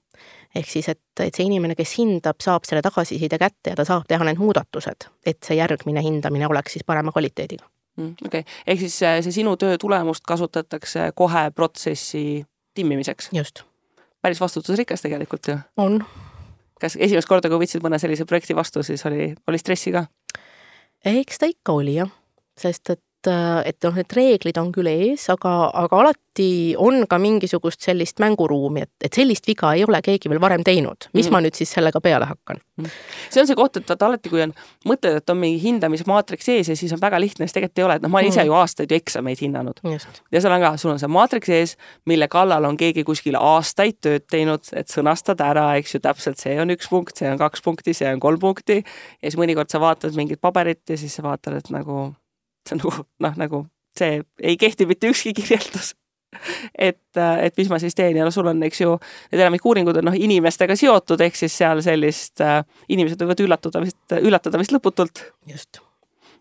ehk 0.55 0.69
siis, 0.69 0.89
et, 0.89 1.01
et 1.21 1.35
see 1.35 1.47
inimene, 1.47 1.75
kes 1.75 1.99
hindab, 1.99 2.41
saab 2.41 2.65
selle 2.69 2.83
tagasiside 2.83 3.39
kätte 3.39 3.71
ja 3.71 3.77
ta 3.77 3.85
saab 3.85 4.05
teha 4.09 4.25
need 4.25 4.39
muudatused, 4.39 5.09
et 5.27 5.39
see 5.43 5.57
järgmine 5.57 6.03
hindamine 6.03 6.47
oleks 6.47 6.73
siis 6.73 6.85
parema 6.85 7.13
kvaliteediga. 7.13 7.65
Mm, 7.97 8.15
okei 8.27 8.45
ehk 8.67 8.81
siis 8.81 8.99
see, 8.99 9.23
see 9.23 9.33
sinu 9.33 9.57
töö 9.57 9.79
tulemust 9.79 10.25
kasutatakse 10.27 11.11
kohe 11.15 11.51
protsessi 11.51 12.45
timmimiseks? 12.75 13.29
just. 13.33 13.63
päris 14.23 14.41
vastutusrikas 14.41 15.03
tegelikult 15.03 15.49
ju. 15.49 15.59
on. 15.77 16.05
kas 16.81 16.97
esimest 17.01 17.29
korda, 17.29 17.49
kui 17.49 17.65
võtsid 17.65 17.83
mõne 17.83 17.99
sellise 17.99 18.25
projekti 18.25 18.57
vastu, 18.57 18.83
siis 18.83 19.07
oli, 19.07 19.35
oli 19.47 19.59
stressi 19.59 19.93
ka? 19.93 20.07
Eks 21.05 21.39
ta 21.39 21.49
ikka 21.51 21.73
oli 21.73 21.97
jah, 21.99 22.11
sest 22.59 22.91
et 22.95 23.03
et 23.31 23.79
noh, 23.85 23.95
need 23.97 24.15
reeglid 24.17 24.59
on 24.61 24.73
küll 24.75 24.89
ees, 24.91 25.29
aga, 25.33 25.53
aga 25.85 26.01
alati 26.03 26.47
on 26.81 27.05
ka 27.09 27.19
mingisugust 27.21 27.85
sellist 27.85 28.23
mänguruumi, 28.23 28.87
et, 28.87 28.93
et 29.05 29.21
sellist 29.21 29.47
viga 29.47 29.75
ei 29.77 29.85
ole 29.85 30.01
keegi 30.05 30.31
veel 30.33 30.41
varem 30.43 30.65
teinud, 30.67 31.09
mis 31.13 31.27
mm 31.27 31.33
ma 31.33 31.41
nüüd 31.41 31.57
siis 31.57 31.71
sellega 31.73 32.01
peale 32.05 32.27
hakkan? 32.29 32.59
Mm. 32.77 32.89
see 33.33 33.41
on 33.41 33.47
see 33.49 33.57
koht, 33.57 33.77
et 33.79 33.89
vaata 33.89 34.09
alati, 34.09 34.29
kui 34.33 34.43
on, 34.45 34.53
mõtled, 34.89 35.19
et 35.21 35.31
on 35.33 35.39
mingi 35.39 35.61
hindamismaatriks 35.63 36.49
ees 36.53 36.71
ja 36.73 36.77
siis 36.77 36.93
on 36.93 37.01
väga 37.01 37.21
lihtne, 37.21 37.47
siis 37.47 37.57
tegelikult 37.57 37.81
ei 37.81 37.87
ole, 37.87 37.97
et 38.01 38.05
noh, 38.05 38.13
ma 38.13 38.21
olen 38.21 38.33
ise 38.33 38.43
mm 38.43 38.51
ju 38.51 38.57
aastaid 38.59 38.91
ju 38.93 38.99
eksameid 38.99 39.41
hinnanud. 39.45 39.81
ja 39.85 40.41
seal 40.43 40.53
on 40.53 40.65
ka, 40.65 40.73
sul 40.81 40.93
on 40.93 41.01
see 41.01 41.13
maatriks 41.13 41.53
ees, 41.53 41.77
mille 42.09 42.29
kallal 42.33 42.65
on 42.69 42.77
keegi 42.81 43.05
kuskil 43.07 43.39
aastaid 43.39 44.01
tööd 44.03 44.27
teinud, 44.29 44.67
et 44.77 44.91
sõnastada 44.93 45.53
ära, 45.53 45.67
eks 45.81 45.97
ju, 45.97 46.03
täpselt 46.05 46.41
see 46.43 46.57
on 46.61 46.75
üks 46.75 46.91
punkt, 46.91 47.17
see 47.21 47.31
on 47.31 47.39
kaks 47.41 47.65
punkti, 47.65 47.95
see 47.97 48.11
on 48.13 48.21
kolm 48.23 48.41
punkti. 48.43 48.81
Ja 49.21 49.31
siis 49.31 49.39
mõnikord 49.41 49.71
sa 49.73 49.81
vaatad 49.83 50.17
mingit 50.19 50.41
paberit 50.43 50.83
ja 50.89 50.99
siis 50.99 51.15
sa 51.17 51.25
vaatad, 51.27 51.61
et 51.61 51.71
nagu 51.75 52.11
see 52.69 52.77
on 52.77 52.83
nagu 52.83 53.07
noh, 53.27 53.35
nagu 53.45 53.65
see 53.99 54.23
ei 54.41 54.57
kehti 54.57 54.87
mitte 54.89 55.11
ükski 55.13 55.35
kirjeldus 55.37 55.93
et, 56.79 57.19
et 57.19 57.59
mis 57.59 57.71
ma 57.71 57.79
siis 57.83 57.95
teen 57.97 58.17
ja 58.17 58.25
no 58.25 58.33
sul 58.35 58.49
on, 58.51 58.63
eks 58.67 58.83
ju, 58.83 58.97
need 59.33 59.43
enamik 59.43 59.67
uuringud 59.69 60.01
on 60.01 60.11
noh, 60.11 60.17
inimestega 60.17 60.77
seotud, 60.79 61.21
ehk 61.27 61.37
siis 61.39 61.55
seal 61.61 61.83
sellist 61.85 62.43
äh,, 62.45 62.63
inimesed 62.93 63.21
võivad 63.23 63.45
üllatuda 63.45 63.83
vist, 63.85 64.01
üllatada 64.19 64.61
vist 64.61 64.75
lõputult. 64.75 65.27
just 65.51 65.83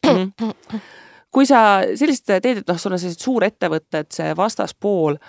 mm. 0.05 0.31
-hmm. 0.39 0.79
kui 1.31 1.45
sa 1.45 1.81
sellist 1.95 2.27
teed, 2.27 2.63
et 2.63 2.67
noh, 2.67 2.79
sul 2.79 2.95
on 2.95 2.99
sellised 3.01 3.23
suurettevõtted, 3.23 4.11
see 4.15 4.35
vastaspool, 4.37 5.19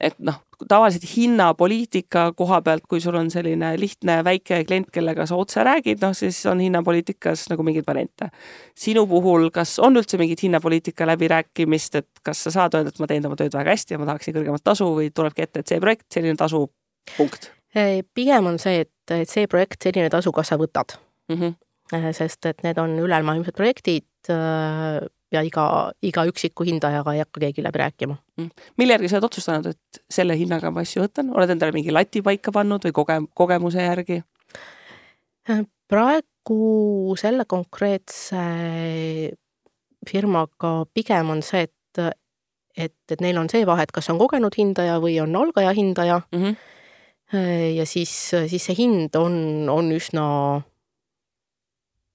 et 0.00 0.14
noh, 0.24 0.38
tavaliselt 0.68 1.04
hinnapoliitika 1.16 2.24
koha 2.36 2.60
pealt, 2.64 2.84
kui 2.88 3.00
sul 3.02 3.16
on 3.18 3.30
selline 3.30 3.72
lihtne 3.80 4.18
väike 4.24 4.62
klient, 4.68 4.90
kellega 4.94 5.26
sa 5.28 5.38
otse 5.38 5.64
räägid, 5.66 6.00
noh 6.02 6.14
siis 6.16 6.38
on 6.50 6.62
hinnapoliitikas 6.62 7.46
nagu 7.52 7.64
mingeid 7.66 7.86
variante. 7.86 8.30
sinu 8.74 9.06
puhul, 9.06 9.50
kas 9.54 9.78
on 9.82 9.96
üldse 10.00 10.18
mingit 10.18 10.42
hinnapoliitika 10.42 11.06
läbirääkimist, 11.12 12.00
et 12.00 12.22
kas 12.24 12.44
sa 12.44 12.54
saad 12.54 12.78
öelda, 12.78 12.94
et 12.94 13.02
ma 13.02 13.10
teen 13.10 13.26
oma 13.26 13.38
tööd 13.38 13.54
väga 13.54 13.76
hästi 13.76 13.96
ja 13.96 14.02
ma 14.02 14.08
tahaksin 14.10 14.36
kõrgemat 14.38 14.64
tasu 14.64 14.88
või 14.96 15.10
tulebki 15.14 15.46
ette, 15.46 15.62
et 15.62 15.74
see 15.74 15.82
projekt, 15.82 16.08
selline 16.14 16.38
tasu, 16.40 16.66
punkt? 17.16 17.52
pigem 18.14 18.46
on 18.50 18.58
see, 18.60 18.84
et, 18.84 19.14
et 19.14 19.28
see 19.28 19.48
projekt, 19.48 19.80
selline 19.82 20.10
tasu, 20.12 20.32
kas 20.32 20.52
sa 20.52 20.58
võtad 20.60 20.98
mm. 21.32 21.36
-hmm. 21.38 22.12
sest 22.12 22.46
et 22.46 22.62
need 22.62 22.78
on 22.78 22.98
ülemaailmsed 23.00 23.56
projektid 23.56 24.04
äh, 24.28 25.00
ja 25.32 25.42
iga, 25.44 25.66
iga 26.04 26.24
üksiku 26.28 26.66
hindajaga 26.68 27.14
ei 27.14 27.22
hakka 27.22 27.40
keegi 27.46 27.64
läbi 27.64 27.80
rääkima. 27.82 28.16
Mm. 28.40 28.50
mille 28.80 28.96
järgi 28.96 29.10
sa 29.10 29.18
oled 29.18 29.28
otsustanud, 29.28 29.66
et 29.72 30.02
selle 30.10 30.36
hinnaga 30.38 30.70
ma 30.70 30.84
asju 30.84 31.04
võtan, 31.04 31.32
oled 31.34 31.50
endale 31.54 31.74
mingi 31.76 31.92
lati 31.92 32.22
paika 32.24 32.52
pannud 32.54 32.84
või 32.88 32.96
koge-, 32.96 33.22
kogemuse 33.34 33.84
järgi? 33.84 34.22
praegu 35.90 37.14
selle 37.18 37.44
konkreetse 37.50 38.42
firmaga 40.08 40.72
pigem 40.94 41.32
on 41.34 41.42
see, 41.42 41.66
et, 41.66 42.02
et, 42.76 42.94
et 43.10 43.24
neil 43.24 43.40
on 43.40 43.50
see 43.50 43.66
vahe, 43.66 43.84
et 43.84 43.94
kas 43.94 44.10
on 44.12 44.20
kogenud 44.20 44.54
hindaja 44.58 45.00
või 45.02 45.18
on 45.22 45.34
algaja 45.36 45.74
hindaja 45.76 46.20
mm. 46.30 46.44
-hmm. 46.44 47.74
ja 47.76 47.86
siis, 47.86 48.14
siis 48.30 48.64
see 48.70 48.78
hind 48.78 49.18
on, 49.18 49.68
on 49.70 49.90
üsna 49.92 50.24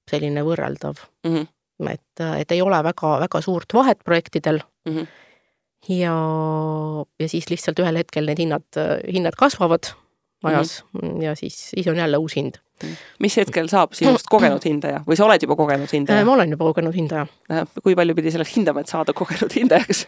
selline 0.09 0.43
võrreldav 0.47 1.03
mm. 1.27 1.35
-hmm 1.35 1.56
et, 1.91 2.25
et 2.39 2.51
ei 2.51 2.61
ole 2.61 2.79
väga, 2.83 3.19
väga 3.19 3.41
suurt 3.41 3.73
vahet 3.73 4.03
projektidel 4.05 4.59
mm. 4.85 4.95
-hmm. 4.95 5.07
ja, 5.93 6.15
ja 7.19 7.29
siis 7.29 7.49
lihtsalt 7.49 7.79
ühel 7.79 7.97
hetkel 7.97 8.25
need 8.25 8.39
hinnad, 8.39 8.81
hinnad 9.05 9.37
kasvavad 9.37 9.93
ajas 10.43 10.83
mm 10.93 10.99
-hmm. 11.01 11.23
ja 11.23 11.35
siis, 11.35 11.69
siis 11.69 11.87
on 11.87 11.95
jälle 11.95 12.17
uus 12.17 12.35
hind. 12.35 12.57
Mhm. 12.83 12.93
mis 13.19 13.37
hetkel 13.37 13.67
saab 13.67 13.93
sinust 13.93 14.25
kogenud 14.29 14.61
hindaja 14.65 14.99
või 15.07 15.15
sa 15.17 15.25
oled 15.25 15.41
juba 15.41 15.55
kogenud 15.55 15.89
hindaja? 15.93 16.25
ma 16.25 16.33
olen 16.33 16.51
juba 16.51 16.65
kogenud 16.65 16.93
hindaja. 16.93 17.27
kui 17.83 17.95
palju 17.95 18.15
pidi 18.15 18.31
selleks 18.31 18.55
hindama, 18.55 18.79
et 18.79 18.87
saada 18.87 19.13
kogenud 19.13 19.53
hindajaks 19.55 20.05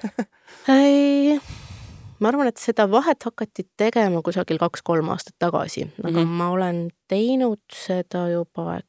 ma 2.20 2.32
arvan, 2.32 2.50
et 2.52 2.62
seda 2.62 2.86
vahet 2.92 3.24
hakati 3.24 3.66
tegema 3.80 4.22
kusagil 4.26 4.60
kaks-kolm 4.62 5.10
aastat 5.14 5.36
tagasi, 5.40 5.88
aga 6.04 6.12
mm 6.12 6.24
-hmm. 6.24 6.38
ma 6.42 6.50
olen 6.50 6.90
teinud 7.08 7.62
seda 7.74 8.28
juba 8.30 8.80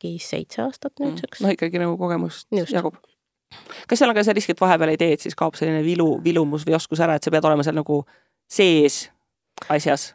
äkki 0.00 0.18
seitse 0.22 0.62
aastat 0.64 0.92
mm. 0.98 1.06
nüüdseks 1.06 1.42
no 1.44 1.52
ikkagi 1.52 1.80
nagu 1.80 1.96
kogemust 2.00 2.48
Just. 2.52 2.72
jagub. 2.72 2.96
kas 3.86 3.98
seal 3.98 4.10
on 4.10 4.16
ka 4.16 4.24
see 4.24 4.36
risk, 4.36 4.50
et 4.50 4.60
vahepeal 4.60 4.94
ei 4.94 5.00
tee, 5.00 5.12
et 5.12 5.20
siis 5.20 5.36
kaob 5.36 5.58
selline 5.58 5.82
vilu, 5.84 6.20
vilumus 6.24 6.64
või 6.66 6.78
oskus 6.78 7.00
ära, 7.00 7.16
et 7.16 7.24
sa 7.24 7.30
pead 7.30 7.44
olema 7.44 7.66
seal 7.66 7.76
nagu 7.76 8.04
sees 8.50 9.10
asjas? 9.68 10.14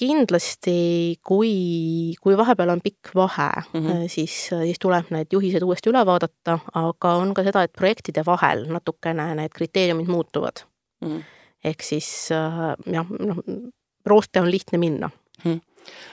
kindlasti, 0.00 1.18
kui, 1.20 2.14
kui 2.24 2.36
vahepeal 2.38 2.70
on 2.72 2.80
pikk 2.80 3.10
vahe 3.12 3.50
mm, 3.74 3.80
-hmm. 3.80 4.06
siis, 4.08 4.48
siis 4.48 4.78
tuleb 4.80 5.10
need 5.12 5.28
juhised 5.34 5.62
uuesti 5.66 5.90
üle 5.90 6.00
vaadata, 6.06 6.56
aga 6.72 7.12
on 7.20 7.34
ka 7.34 7.44
seda, 7.44 7.66
et 7.66 7.72
projektide 7.76 8.24
vahel 8.24 8.64
natukene 8.72 9.34
need 9.34 9.52
kriteeriumid 9.52 10.08
muutuvad 10.08 10.64
mm. 11.04 11.08
-hmm. 11.08 11.22
ehk 11.64 11.82
siis 11.82 12.30
äh, 12.32 12.76
jah, 12.86 13.06
noh, 13.18 13.44
rooste 14.06 14.40
on 14.40 14.50
lihtne 14.50 14.78
minna 14.78 15.10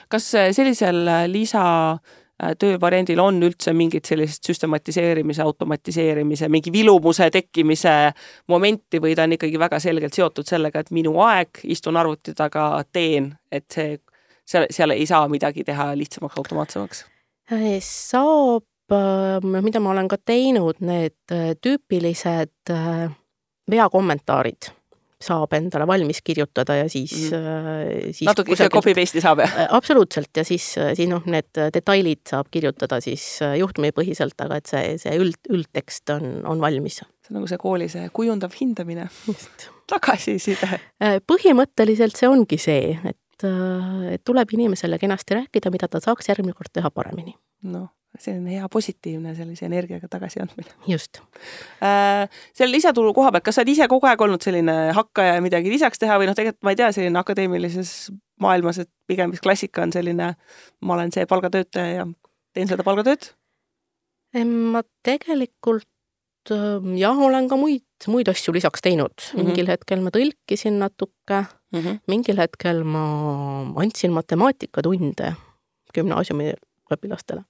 kas 0.08 0.34
äh, 0.34 0.52
sellisel 0.52 1.08
äh, 1.08 1.26
lisa 1.28 1.98
äh, 2.42 3.18
on 3.22 3.42
üldse 3.42 3.72
mingit 3.72 4.04
sellist 4.04 4.44
süstematiseerimise, 4.44 5.42
automatiseerimise, 5.42 6.48
mingi 6.48 6.72
vilumuse 6.72 7.30
tekkimise 7.30 8.12
momenti 8.48 9.00
või 9.00 9.14
ta 9.14 9.24
on 9.24 9.32
ikkagi 9.32 9.58
väga 9.58 9.80
selgelt 9.80 10.14
seotud 10.14 10.46
sellega, 10.46 10.80
et 10.80 10.90
minu 10.90 11.18
aeg, 11.20 11.48
istun 11.64 11.96
arvuti 11.96 12.34
taga, 12.34 12.82
teen, 12.92 13.34
et 13.52 13.66
see, 13.70 13.98
seal, 14.46 14.66
seal 14.70 14.94
ei 14.96 15.06
saa 15.06 15.28
midagi 15.28 15.64
teha 15.64 15.92
lihtsamaks, 15.96 16.38
automaatsemaks? 16.38 17.04
saab, 17.80 18.64
mida 19.48 19.80
ma 19.80 19.90
olen 19.90 20.08
ka 20.08 20.18
teinud, 20.20 20.82
need 20.84 21.32
tüüpilised 21.64 22.72
veakommentaarid 23.70 24.68
saab 25.22 25.54
endale 25.58 25.86
valmis 25.88 26.20
kirjutada 26.22 26.76
ja 26.78 26.86
siis 26.90 27.14
mm., 27.32 28.12
siis 28.14 28.28
natuke 28.28 28.52
kusagil... 28.52 28.74
copy 28.76 28.94
paste'i 28.94 29.22
saab, 29.24 29.42
jah? 29.42 29.56
Äh, 29.64 29.70
absoluutselt 29.74 30.30
ja 30.38 30.44
siis, 30.46 30.70
siis 30.78 31.10
noh, 31.10 31.26
need 31.26 31.50
detailid 31.74 32.22
saab 32.30 32.50
kirjutada 32.54 33.00
siis 33.04 33.24
juhtumipõhiselt, 33.58 34.38
aga 34.46 34.60
et 34.62 34.70
see, 34.70 34.94
see 35.02 35.18
üld, 35.18 35.40
üldtekst 35.50 36.14
on, 36.14 36.38
on 36.48 36.62
valmis. 36.62 37.00
see 37.02 37.34
on 37.34 37.40
nagu 37.40 37.50
see 37.50 37.60
kooli 37.60 37.90
see 37.92 38.06
kujundav 38.14 38.54
hindamine. 38.60 39.08
tagasiside. 39.90 40.80
põhimõtteliselt 41.26 42.18
see 42.18 42.30
ongi 42.30 42.60
see, 42.62 42.94
et, 43.02 43.48
et 44.14 44.24
tuleb 44.26 44.54
inimesele 44.54 45.00
kenasti 45.02 45.40
rääkida, 45.42 45.74
mida 45.74 45.90
ta 45.90 46.02
saaks 46.04 46.30
järgmine 46.30 46.54
kord 46.54 46.70
teha 46.72 46.94
paremini. 46.94 47.34
noh 47.66 47.90
selline 48.18 48.56
hea 48.56 48.68
positiivne 48.72 49.34
sellise 49.36 49.66
energiaga 49.68 50.08
tagasiandmine. 50.10 50.70
just 50.86 51.20
äh,. 51.82 52.28
selle 52.54 52.72
lisatulu 52.72 53.12
koha 53.14 53.32
pealt, 53.32 53.44
kas 53.44 53.58
sa 53.58 53.64
oled 53.64 53.74
ise 53.74 53.88
kogu 53.90 54.08
aeg 54.08 54.22
olnud 54.24 54.44
selline 54.44 54.76
hakkaja 54.96 55.36
ja 55.36 55.44
midagi 55.44 55.72
lisaks 55.72 56.00
teha 56.00 56.16
või 56.20 56.30
noh, 56.30 56.38
tegelikult 56.38 56.64
ma 56.66 56.74
ei 56.74 56.80
tea, 56.80 56.90
selline 56.96 57.20
akadeemilises 57.20 57.92
maailmas, 58.40 58.80
et 58.82 58.90
pigem 59.10 59.34
vist 59.34 59.44
klassika 59.44 59.84
on 59.84 59.92
selline, 59.94 60.32
ma 60.80 60.96
olen 60.96 61.12
see 61.14 61.26
palgatöötaja 61.28 62.00
ja 62.00 62.08
teen 62.56 62.70
seda 62.70 62.86
palgatööd? 62.86 63.32
ma 64.44 64.82
tegelikult 65.06 66.52
ähm, 66.52 66.94
jah, 67.00 67.16
olen 67.16 67.48
ka 67.48 67.56
muid, 67.60 67.86
muid 68.12 68.28
asju 68.28 68.52
lisaks 68.56 68.84
teinud 68.84 69.12
mm. 69.12 69.28
-hmm. 69.32 69.44
mingil 69.44 69.70
hetkel 69.72 70.02
ma 70.04 70.12
tõlkisin 70.14 70.80
natuke 70.80 71.44
mm, 71.72 71.80
-hmm. 71.80 72.00
mingil 72.06 72.40
hetkel 72.40 72.84
ma 72.84 73.04
andsin 73.80 74.12
matemaatikatunde 74.12 75.34
gümnaasiumi 75.94 76.52
õpilastele 76.94 77.44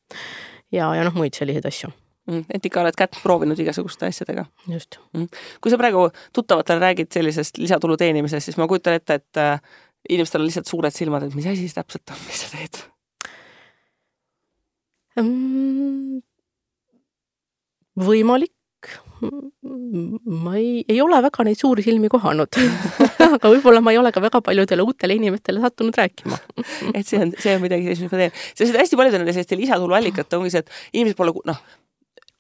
ja, 0.73 0.91
ja 0.95 1.07
noh, 1.07 1.17
muid 1.17 1.37
selliseid 1.37 1.67
asju 1.71 1.91
mm,. 2.29 2.45
et 2.55 2.69
ikka 2.69 2.83
oled 2.83 2.99
kätt 2.99 3.19
proovinud 3.23 3.59
igasuguste 3.63 4.09
asjadega. 4.09 4.47
just 4.69 5.01
mm.. 5.13 5.29
kui 5.63 5.73
sa 5.73 5.81
praegu 5.81 6.09
tuttavatele 6.37 6.83
räägid 6.85 7.13
sellisest 7.15 7.61
lisatulu 7.63 7.97
teenimisest, 8.01 8.49
siis 8.49 8.61
ma 8.61 8.69
kujutan 8.71 8.99
ette, 8.99 9.21
et 9.23 9.43
äh, 9.43 9.61
inimestel 10.09 10.43
on 10.43 10.49
lihtsalt 10.51 10.71
suured 10.71 10.95
silmad, 10.95 11.27
et 11.27 11.37
mis 11.39 11.49
asi 11.49 11.67
see 11.69 11.81
täpselt 11.81 12.15
on, 12.15 12.23
mis 12.29 12.45
sa 12.45 12.53
teed 12.55 12.83
mm,? 15.23 16.23
võimalik 17.99 18.55
ma 19.19 20.57
ei, 20.57 20.85
ei 20.89 21.01
ole 21.03 21.21
väga 21.25 21.45
neid 21.47 21.59
suuri 21.61 21.83
silmi 21.87 22.11
kohanud 22.13 22.59
aga 23.37 23.51
võib-olla 23.51 23.83
ma 23.85 23.95
ei 23.95 23.99
ole 23.99 24.13
ka 24.15 24.23
väga 24.23 24.41
paljudele 24.45 24.85
uutele 24.87 25.19
inimestele 25.19 25.63
sattunud 25.65 25.97
rääkima 25.99 26.39
et 26.95 27.07
see 27.07 27.21
on, 27.23 27.33
see 27.39 27.57
on 27.57 27.65
midagi 27.65 27.89
sellist, 27.89 28.07
mis 28.07 28.13
ma 28.13 28.23
teen. 28.25 28.37
sest 28.55 28.79
hästi 28.79 29.01
paljude 29.01 29.23
nende 29.23 29.35
selliste 29.37 29.59
lisatuluallikate 29.59 30.39
ongi 30.39 30.55
see, 30.55 30.65
et 30.65 31.01
inimesed 31.01 31.19
pole 31.19 31.35
noh, 31.49 31.65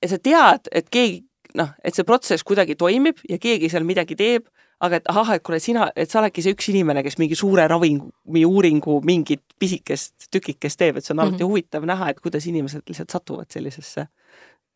et 0.02 0.12
sa 0.12 0.20
tead, 0.22 0.70
et 0.72 0.88
keegi 0.92 1.24
noh, 1.58 1.72
et 1.84 1.96
see 1.96 2.06
protsess 2.06 2.46
kuidagi 2.46 2.76
toimib 2.78 3.20
ja 3.28 3.38
keegi 3.42 3.70
seal 3.72 3.86
midagi 3.88 4.16
teeb, 4.18 4.46
aga 4.84 5.00
et 5.00 5.08
ahah, 5.10 5.34
et 5.34 5.42
kuule, 5.44 5.58
sina, 5.62 5.88
et 5.98 6.10
sa 6.10 6.20
oledki 6.20 6.44
see 6.44 6.54
üks 6.54 6.68
inimene, 6.70 7.02
kes 7.06 7.18
mingi 7.18 7.38
suure 7.38 7.64
ravimi 7.70 8.44
uuringu 8.46 9.00
mingit 9.06 9.42
pisikest 9.58 10.28
tükikest 10.34 10.78
teeb, 10.78 10.98
et 10.98 11.06
see 11.06 11.14
on 11.14 11.24
alati 11.24 11.34
mm 11.34 11.40
-hmm. 11.40 11.50
huvitav 11.50 11.88
näha, 11.88 12.10
et 12.10 12.20
kuidas 12.20 12.46
inimesed 12.46 12.82
lihtsalt 12.86 13.10
satuvad 13.10 13.50
sellisesse 13.50 14.06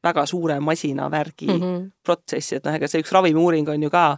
väga 0.05 0.25
suure 0.27 0.61
masinavärgi 0.61 1.47
mm 1.47 1.61
-hmm. 1.61 1.91
protsessi, 2.05 2.57
et 2.57 2.65
noh, 2.65 2.75
ega 2.75 2.89
see 2.89 3.03
üks 3.03 3.13
ravimiuuring 3.13 3.69
on 3.69 3.83
ju 3.83 3.91
ka 3.91 4.17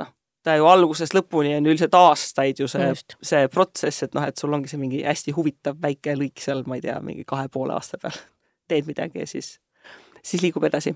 noh, 0.00 0.12
ta 0.42 0.56
ju 0.56 0.66
algusest 0.66 1.14
lõpuni 1.14 1.56
on 1.56 1.66
üldiselt 1.66 1.94
aastaid 1.94 2.60
ju 2.60 2.68
see, 2.68 2.92
see 3.22 3.48
protsess, 3.48 4.02
et 4.02 4.14
noh, 4.14 4.24
et 4.24 4.36
sul 4.36 4.52
ongi 4.52 4.68
see 4.68 4.80
mingi 4.80 5.02
hästi 5.04 5.32
huvitav 5.36 5.76
väike 5.82 6.14
lõik 6.14 6.40
seal, 6.40 6.64
ma 6.66 6.76
ei 6.76 6.80
tea, 6.80 7.00
mingi 7.00 7.24
kahe 7.24 7.48
poole 7.48 7.72
aasta 7.72 7.98
peal. 7.98 8.16
Teed 8.68 8.86
midagi 8.86 9.18
ja 9.18 9.26
siis, 9.26 9.60
siis 10.22 10.42
liigub 10.42 10.64
edasi 10.64 10.94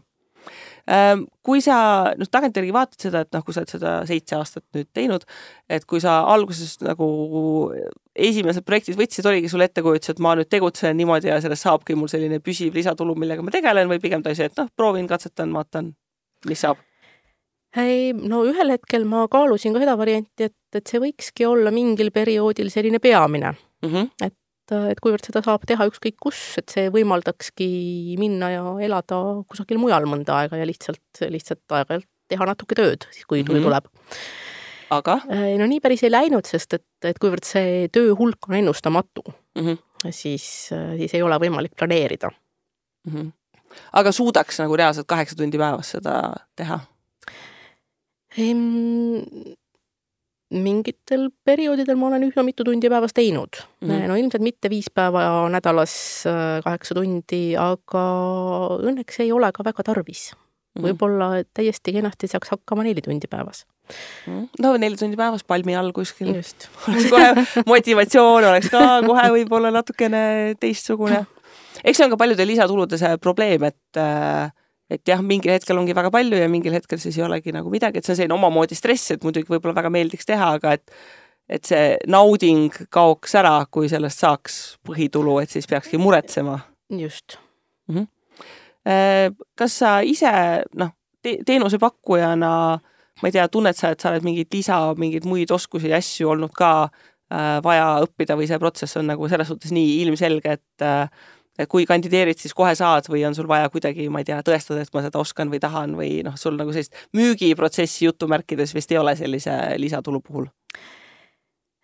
kui 1.47 1.63
sa 1.63 1.77
noh, 2.19 2.29
tagantjärgi 2.31 2.73
vaatad 2.75 3.07
seda, 3.07 3.23
et 3.23 3.33
noh, 3.35 3.45
kui 3.47 3.55
sa 3.55 3.63
oled 3.63 3.71
seda 3.71 3.95
seitse 4.09 4.37
aastat 4.37 4.65
nüüd 4.75 4.89
teinud, 4.95 5.27
et 5.71 5.85
kui 5.89 6.03
sa 6.03 6.21
alguses 6.33 6.75
nagu 6.83 7.09
esimesed 8.13 8.67
projektid 8.67 8.99
võtsid, 8.99 9.27
oligi 9.31 9.51
sul 9.53 9.65
ettekujutus, 9.65 10.15
et 10.15 10.23
ma 10.23 10.35
nüüd 10.39 10.51
tegutsen 10.51 10.97
niimoodi 10.99 11.31
ja 11.31 11.41
sellest 11.43 11.69
saabki 11.69 11.97
mul 11.99 12.11
selline 12.11 12.43
püsiv 12.45 12.75
lisatulu, 12.75 13.15
millega 13.19 13.45
ma 13.45 13.55
tegelen 13.55 13.91
või 13.91 14.03
pigem 14.03 14.25
ta 14.25 14.33
oli 14.33 14.41
see, 14.41 14.51
et 14.51 14.59
noh, 14.59 14.71
proovin, 14.77 15.07
katsetan, 15.11 15.55
vaatan, 15.55 15.95
mis 16.51 16.67
saab? 16.67 16.83
ei, 17.79 18.13
no 18.13 18.43
ühel 18.45 18.75
hetkel 18.75 19.07
ma 19.09 19.25
kaalusin 19.33 19.73
ka 19.73 19.81
seda 19.81 19.97
varianti, 19.97 20.51
et, 20.51 20.77
et 20.77 20.89
see 20.89 21.01
võikski 21.01 21.47
olla 21.49 21.73
mingil 21.73 22.11
perioodil 22.13 22.69
selline 22.73 23.01
peamine 23.01 23.55
mm. 23.55 23.89
-hmm. 23.89 24.11
et 24.27 24.37
et 24.71 25.01
kuivõrd 25.03 25.27
seda 25.27 25.43
saab 25.45 25.65
teha 25.67 25.87
ükskõik 25.91 26.19
kus, 26.23 26.41
et 26.61 26.71
see 26.71 26.91
võimaldakski 26.95 27.67
minna 28.21 28.53
ja 28.53 28.63
elada 28.85 29.19
kusagil 29.51 29.81
mujal 29.83 30.07
mõnda 30.07 30.39
aega 30.43 30.61
ja 30.61 30.69
lihtsalt, 30.69 31.23
lihtsalt 31.27 31.75
aeg-ajalt 31.75 32.09
teha 32.33 32.49
natuke 32.49 32.79
tööd, 32.79 33.07
siis 33.11 33.27
kui 33.27 33.43
tuli 33.43 33.61
mm 33.61 33.65
-hmm. 33.65 33.69
tuleb. 33.69 33.85
aga? 34.91 35.19
Äh, 35.33 35.59
no 35.59 35.67
nii 35.67 35.81
päris 35.81 36.05
ei 36.05 36.13
läinud, 36.13 36.47
sest 36.47 36.75
et, 36.75 36.87
et 37.05 37.19
kuivõrd 37.19 37.45
see 37.45 37.89
töö 37.93 38.15
hulk 38.19 38.49
on 38.49 38.55
ennustamatu 38.61 39.23
mm, 39.27 39.63
-hmm. 39.67 40.11
siis, 40.11 40.71
siis 40.97 41.15
ei 41.15 41.23
ole 41.23 41.39
võimalik 41.39 41.75
planeerida 41.77 42.31
mm. 42.31 43.13
-hmm. 43.13 43.33
aga 43.93 44.13
suudaks 44.13 44.61
nagu 44.61 44.77
reaalselt 44.77 45.07
kaheksa 45.07 45.37
tundi 45.37 45.59
päevas 45.59 45.91
seda 45.97 46.35
teha? 46.57 46.81
Mingitel 50.53 51.29
perioodidel 51.45 51.99
ma 51.99 52.11
olen 52.11 52.29
üsna 52.29 52.45
mitu 52.47 52.65
tundi 52.67 52.91
päevas 52.93 53.15
teinud 53.17 53.59
mm. 53.81 53.89
-hmm. 53.89 54.07
no 54.09 54.17
ilmselt 54.21 54.45
mitte 54.45 54.71
viis 54.71 54.91
päeva 54.95 55.49
nädalas 55.53 55.95
äh, 56.29 56.61
kaheksa 56.65 56.95
tundi, 56.99 57.57
aga 57.57 58.05
õnneks 58.79 59.21
ei 59.25 59.33
ole 59.33 59.53
ka 59.53 59.65
väga 59.65 59.83
tarvis 59.83 60.33
mm 60.33 60.39
-hmm.. 60.39 60.87
võib-olla 60.87 61.45
täiesti 61.55 61.93
kenasti 61.93 62.29
saaks 62.29 62.55
hakkama 62.57 62.85
neli 62.85 63.03
tundi 63.03 63.27
päevas 63.31 63.67
mm. 64.27 64.33
-hmm. 64.33 64.49
no 64.63 64.77
neli 64.77 64.97
tundi 64.97 65.17
päevas 65.17 65.45
palmi 65.45 65.77
all 65.77 65.93
kuskil. 65.93 66.33
oleks 66.37 67.11
kohe 67.11 67.35
motivatsioon 67.67 68.45
oleks 68.45 68.71
ka 68.71 69.03
kohe 69.07 69.29
võib-olla 69.37 69.71
natukene 69.71 70.55
teistsugune. 70.61 71.27
eks 71.85 71.97
see 71.97 72.05
on 72.05 72.11
ka 72.11 72.17
paljude 72.17 72.47
lisatulude 72.47 72.99
see 72.99 73.17
probleem, 73.19 73.63
et 73.63 74.01
äh, 74.01 74.53
et 74.93 75.03
jah, 75.09 75.23
mingil 75.25 75.55
hetkel 75.55 75.79
ongi 75.81 75.97
väga 75.97 76.13
palju 76.15 76.39
ja 76.41 76.51
mingil 76.53 76.77
hetkel 76.77 77.01
siis 77.03 77.19
ei 77.19 77.27
olegi 77.27 77.55
nagu 77.55 77.73
midagi, 77.73 77.99
et 77.99 78.07
see 78.07 78.15
on 78.15 78.21
selline 78.21 78.37
omamoodi 78.37 78.79
stress, 78.79 79.15
et 79.15 79.27
muidugi 79.27 79.51
võib-olla 79.51 79.77
väga 79.81 79.93
meeldiks 79.95 80.29
teha, 80.29 80.55
aga 80.59 80.79
et 80.79 80.97
et 81.53 81.67
see 81.69 81.97
nauding 82.09 82.73
kaoks 82.95 83.35
ära, 83.37 83.57
kui 83.71 83.89
sellest 83.91 84.23
saaks 84.23 84.59
põhitulu, 84.87 85.41
et 85.43 85.51
siis 85.53 85.67
peakski 85.69 85.99
muretsema. 86.01 86.61
just 86.91 87.39
mm. 87.89 87.97
-hmm. 87.99 89.37
kas 89.57 89.79
sa 89.79 90.01
ise 90.01 90.33
noh 90.75 90.93
te, 91.23 91.39
teenusepakkujana, 91.47 92.53
ma 93.23 93.29
ei 93.29 93.33
tea, 93.33 93.49
tunned 93.49 93.79
sa, 93.79 93.93
et 93.93 94.01
sa 94.01 94.11
oled 94.11 94.25
mingeid 94.27 94.55
lisa, 94.55 94.79
mingeid 94.99 95.27
muid 95.29 95.51
oskusi 95.51 95.89
ja 95.89 96.01
asju 96.03 96.31
olnud 96.35 96.55
ka 96.57 96.73
äh, 96.85 97.61
vaja 97.65 98.03
õppida 98.07 98.37
või 98.39 98.49
see 98.51 98.59
protsess 98.59 98.97
on 99.01 99.07
nagu 99.13 99.29
selles 99.29 99.49
suhtes 99.49 99.75
nii 99.75 100.03
ilmselge, 100.03 100.59
et 100.59 100.87
äh, 101.61 101.69
kui 101.69 101.87
kandideerid, 101.87 102.39
siis 102.39 102.55
kohe 102.55 102.75
saad 102.79 103.09
või 103.13 103.27
on 103.29 103.35
sul 103.35 103.49
vaja 103.49 103.69
kuidagi, 103.71 104.09
ma 104.09 104.23
ei 104.23 104.29
tea, 104.29 104.41
tõestada, 104.47 104.83
et 104.83 104.95
ma 104.95 105.03
seda 105.03 105.19
oskan 105.19 105.53
või 105.53 105.61
tahan 105.61 105.97
või 105.99 106.23
noh, 106.27 106.37
sul 106.37 106.57
nagu 106.57 106.73
sellist 106.73 106.97
müügiprotsessi 107.17 108.09
jutumärkides 108.09 108.75
vist 108.75 108.93
ei 108.93 108.99
ole 108.99 109.17
sellise 109.17 109.59
lisatulu 109.77 110.21
puhul? 110.21 110.51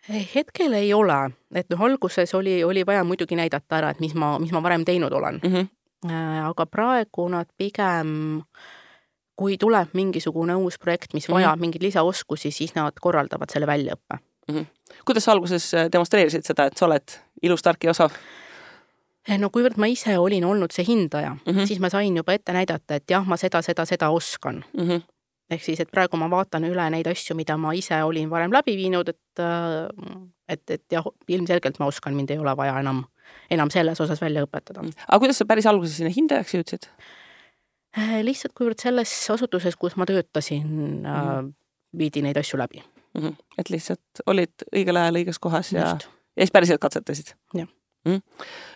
hetkel 0.09 0.73
ei 0.73 0.93
ole, 0.95 1.19
et 1.55 1.69
noh, 1.73 1.83
alguses 1.85 2.33
oli, 2.35 2.63
oli 2.65 2.85
vaja 2.87 3.05
muidugi 3.05 3.37
näidata 3.37 3.79
ära, 3.81 3.93
et 3.93 4.01
mis 4.01 4.15
ma, 4.17 4.37
mis 4.41 4.53
ma 4.55 4.63
varem 4.65 4.85
teinud 4.89 5.13
olen 5.13 5.41
mm. 5.43 5.55
-hmm. 5.55 6.45
aga 6.49 6.67
praegu 6.67 7.29
nad 7.29 7.47
pigem, 7.59 8.43
kui 9.37 9.59
tuleb 9.59 9.93
mingisugune 9.93 10.55
uus 10.55 10.79
projekt, 10.79 11.15
mis 11.15 11.29
vajab 11.29 11.51
mm 11.51 11.55
-hmm. 11.55 11.61
mingeid 11.61 11.83
lisaoskusi, 11.83 12.51
siis 12.51 12.75
nad 12.75 12.93
korraldavad 13.01 13.51
selle 13.53 13.67
väljaõppe 13.67 14.19
mm. 14.49 14.55
-hmm. 14.57 14.67
kuidas 15.05 15.25
sa 15.25 15.33
alguses 15.33 15.73
demonstreerisid 15.93 16.45
seda, 16.45 16.65
et 16.65 16.77
sa 16.77 16.87
oled 16.87 17.21
ilus, 17.43 17.63
tark 17.63 17.85
ja 17.85 17.91
osav? 17.91 18.11
Eh, 19.29 19.37
no 19.37 19.51
kuivõrd 19.53 19.77
ma 19.77 19.89
ise 19.93 20.15
olin 20.17 20.47
olnud 20.49 20.73
see 20.73 20.87
hindaja 20.89 21.35
mm, 21.35 21.53
-hmm. 21.53 21.69
siis 21.69 21.81
ma 21.85 21.91
sain 21.93 22.17
juba 22.17 22.33
ette 22.33 22.53
näidata, 22.57 22.97
et 22.97 23.11
jah, 23.11 23.27
ma 23.29 23.37
seda, 23.37 23.61
seda, 23.63 23.85
seda 23.85 24.09
oskan 24.11 24.65
mm. 24.73 24.89
-hmm. 24.89 25.03
ehk 25.51 25.65
siis, 25.65 25.81
et 25.81 25.91
praegu 25.93 26.17
ma 26.17 26.31
vaatan 26.31 26.65
üle 26.65 26.89
neid 26.91 27.07
asju, 27.07 27.37
mida 27.37 27.57
ma 27.57 27.75
ise 27.77 28.03
olin 28.05 28.31
varem 28.31 28.53
läbi 28.53 28.77
viinud, 28.77 29.09
et, 29.09 29.43
äh, 29.45 30.17
et, 30.49 30.71
et 30.71 30.85
jah, 30.93 31.05
ilmselgelt 31.29 31.79
ma 31.79 31.87
oskan, 31.87 32.17
mind 32.17 32.31
ei 32.31 32.39
ole 32.39 32.57
vaja 32.57 32.81
enam, 32.81 33.05
enam 33.51 33.71
selles 33.71 34.01
osas 34.01 34.21
välja 34.21 34.45
õpetada. 34.47 34.83
Mhm. 34.83 34.93
aga 35.09 35.19
kuidas 35.19 35.39
sa 35.39 35.45
päris 35.45 35.67
alguses 35.67 35.97
sinna 35.97 36.13
hindajaks 36.17 36.55
jõudsid? 36.55 36.89
Eh, 37.97 38.21
lihtsalt 38.25 38.55
kuivõrd 38.57 38.81
selles 38.81 39.31
asutuses, 39.31 39.77
kus 39.77 39.97
ma 39.97 40.07
töötasin 40.07 40.65
mm, 40.67 41.03
-hmm. 41.05 41.53
viidi 41.99 42.23
neid 42.23 42.37
asju 42.37 42.59
läbi 42.59 42.81
mm. 42.81 43.21
-hmm. 43.23 43.37
et 43.59 43.71
lihtsalt 43.71 44.25
olid 44.27 44.69
õigel 44.73 44.97
ajal 44.97 45.21
õiges 45.21 45.39
kohas 45.41 45.73
ja, 45.73 45.97
ja 46.37 46.43
siis 46.45 46.51
päriselt 46.53 46.81
katsetasid? 46.81 47.35
jah. 47.55 47.69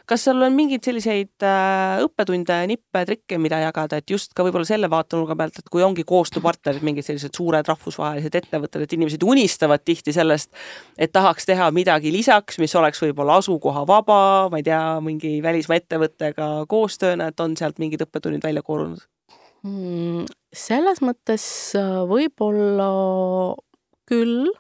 Kas 0.09 0.25
sul 0.27 0.43
on 0.45 0.55
mingeid 0.57 0.85
selliseid 0.85 1.45
äh, 1.47 2.03
õppetunde, 2.05 2.57
nippe, 2.69 3.05
trikke, 3.09 3.39
mida 3.41 3.61
jagada, 3.63 4.01
et 4.03 4.11
just 4.11 4.35
ka 4.37 4.45
võib-olla 4.47 4.67
selle 4.69 4.91
vaatenurga 4.93 5.37
pealt, 5.39 5.61
et 5.63 5.71
kui 5.73 5.85
ongi 5.85 6.05
koostööpartnerid, 6.09 6.85
mingid 6.87 7.07
sellised 7.07 7.35
suured 7.39 7.69
rahvusvahelised 7.71 8.37
ettevõtted, 8.43 8.85
et 8.85 8.97
inimesed 8.99 9.25
unistavad 9.25 9.85
tihti 9.87 10.15
sellest, 10.17 10.53
et 10.99 11.15
tahaks 11.15 11.49
teha 11.49 11.71
midagi 11.75 12.13
lisaks, 12.15 12.59
mis 12.63 12.75
oleks 12.79 13.03
võib-olla 13.05 13.39
asukohavaba, 13.43 14.21
ma 14.53 14.61
ei 14.61 14.67
tea, 14.67 14.83
mingi 15.05 15.39
välismaa 15.45 15.81
ettevõttega 15.81 16.53
koostööna, 16.71 17.31
et 17.33 17.45
on 17.45 17.57
sealt 17.59 17.81
mingid 17.83 18.05
õppetunnid 18.05 18.45
välja 18.45 18.65
koorunud 18.67 19.07
mm,? 19.67 20.27
selles 20.53 21.01
mõttes 21.05 21.45
äh, 21.79 22.03
võib-olla 22.11 22.91
küll, 24.11 24.51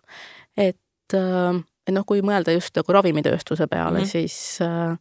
et 0.57 1.19
äh, 1.19 1.61
noh, 1.91 2.05
kui 2.07 2.23
mõelda 2.23 2.55
just 2.55 2.77
nagu 2.77 2.93
ravimitööstuse 2.93 3.67
peale 3.67 3.99
mm, 3.99 4.05
-hmm. 4.05 4.11
siis 4.11 4.59
äh, 4.63 4.97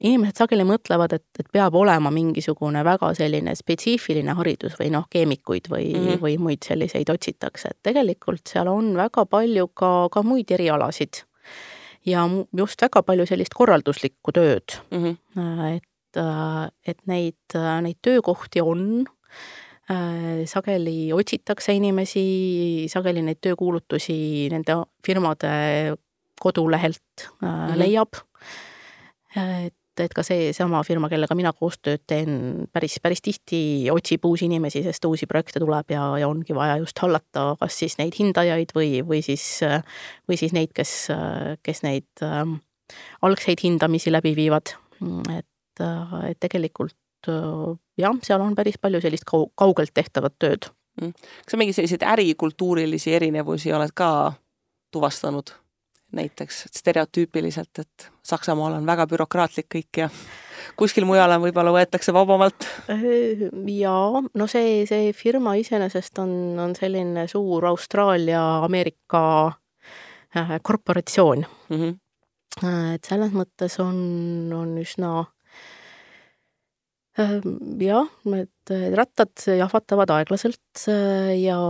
inimesed 0.00 0.38
sageli 0.38 0.64
mõtlevad, 0.66 1.14
et, 1.16 1.26
et 1.40 1.48
peab 1.52 1.74
olema 1.78 2.10
mingisugune 2.14 2.84
väga 2.86 3.10
selline 3.18 3.54
spetsiifiline 3.58 4.34
haridus 4.38 4.76
või 4.78 4.92
noh, 4.94 5.08
keemikuid 5.10 5.70
või 5.72 5.90
mm, 5.90 6.06
-hmm. 6.06 6.22
või 6.22 6.36
muid 6.38 6.66
selliseid 6.66 7.10
otsitakse, 7.10 7.72
et 7.72 7.90
tegelikult 7.90 8.46
seal 8.48 8.70
on 8.70 8.94
väga 8.96 9.26
palju 9.26 9.68
ka, 9.74 9.92
ka 10.12 10.22
muid 10.22 10.50
erialasid. 10.50 11.24
ja 12.06 12.28
just 12.56 12.82
väga 12.82 13.02
palju 13.02 13.26
sellist 13.26 13.54
korralduslikku 13.54 14.32
tööd 14.32 14.78
mm. 14.90 15.16
-hmm. 15.36 15.76
et, 15.76 16.16
äh, 16.16 16.68
et 16.86 16.98
neid, 17.06 17.42
äh, 17.54 17.80
neid 17.82 17.98
töökohti 18.02 18.60
on 18.60 19.06
sageli 20.44 21.12
otsitakse 21.12 21.72
inimesi, 21.72 22.84
sageli 22.92 23.22
neid 23.22 23.38
töökuulutusi 23.40 24.48
nende 24.52 24.74
firmade 25.06 25.96
kodulehelt 26.40 27.28
mm 27.40 27.48
-hmm. 27.48 27.78
leiab. 27.78 28.16
et, 29.36 29.74
et 30.00 30.14
ka 30.14 30.22
seesama 30.22 30.82
firma, 30.84 31.08
kellega 31.08 31.34
mina 31.34 31.52
koostööd 31.52 32.04
teen, 32.06 32.68
päris, 32.72 33.00
päris 33.02 33.22
tihti 33.22 33.90
otsib 33.90 34.24
uusi 34.24 34.44
inimesi, 34.44 34.82
sest 34.82 35.04
uusi 35.04 35.26
projekte 35.26 35.60
tuleb 35.60 35.90
ja, 35.90 36.18
ja 36.18 36.28
ongi 36.28 36.54
vaja 36.54 36.76
just 36.76 36.98
hallata 36.98 37.56
kas 37.60 37.78
siis 37.78 37.98
neid 37.98 38.14
hindajaid 38.18 38.72
või, 38.74 39.02
või 39.02 39.22
siis, 39.22 39.60
või 40.28 40.36
siis 40.36 40.52
neid, 40.52 40.72
kes, 40.74 41.08
kes 41.62 41.82
neid 41.82 42.22
äh, 42.22 42.46
algseid 43.22 43.58
hindamisi 43.64 44.12
läbi 44.12 44.36
viivad. 44.36 44.74
et, 45.38 45.80
et 46.30 46.40
tegelikult 46.40 46.96
jah, 47.98 48.18
seal 48.22 48.42
on 48.42 48.54
päris 48.58 48.78
palju 48.80 49.00
sellist 49.02 49.26
kau-, 49.28 49.48
kaugelt 49.58 49.94
tehtavat 49.94 50.34
tööd. 50.38 50.70
Mm. 50.98 51.14
kas 51.14 51.54
sa 51.54 51.58
mingeid 51.60 51.76
selliseid 51.76 52.02
ärikultuurilisi 52.02 53.12
erinevusi 53.14 53.72
oled 53.72 53.92
ka 53.94 54.32
tuvastanud? 54.94 55.52
Näiteks 56.12 56.64
stereotüüpiliselt, 56.72 57.78
et 57.78 58.08
Saksamaal 58.24 58.78
on 58.78 58.86
väga 58.88 59.06
bürokraatlik 59.08 59.68
kõik 59.74 60.00
ja 60.02 60.08
kuskil 60.78 61.06
mujal 61.08 61.32
on, 61.34 61.42
võib-olla 61.44 61.72
võetakse 61.74 62.14
vabamalt? 62.16 62.66
jaa, 63.72 64.22
no 64.22 64.48
see, 64.50 64.84
see 64.88 65.12
firma 65.16 65.54
iseenesest 65.60 66.20
on, 66.22 66.32
on 66.60 66.76
selline 66.78 67.26
suur 67.28 67.66
Austraalia-Ameerika 67.68 69.22
äh, 70.36 70.54
korporatsioon 70.62 71.44
mm. 71.68 71.76
-hmm. 71.76 72.94
et 72.94 73.04
selles 73.04 73.34
mõttes 73.36 73.78
on, 73.84 73.98
on 74.56 74.74
üsna 74.80 75.12
äh, 77.20 77.36
jah, 77.84 78.08
et 78.40 78.74
rattad 78.96 79.48
jahvatavad 79.60 80.16
aeglaselt 80.16 80.88
ja 81.36 81.60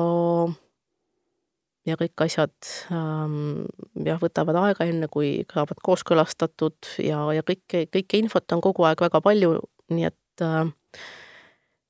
ja 1.88 1.96
kõik 2.00 2.24
asjad 2.24 2.54
ähm, 2.94 3.64
jah, 4.04 4.18
võtavad 4.22 4.58
aega, 4.62 4.86
enne 4.88 5.08
kui 5.12 5.42
saavad 5.52 5.80
kooskõlastatud 5.84 6.92
ja, 7.04 7.22
ja 7.36 7.44
kõike, 7.46 7.86
kõike 7.92 8.20
infot 8.20 8.56
on 8.56 8.62
kogu 8.64 8.86
aeg 8.88 9.00
väga 9.08 9.22
palju, 9.24 9.56
nii 9.94 10.08
et 10.10 10.44
äh, 10.44 10.68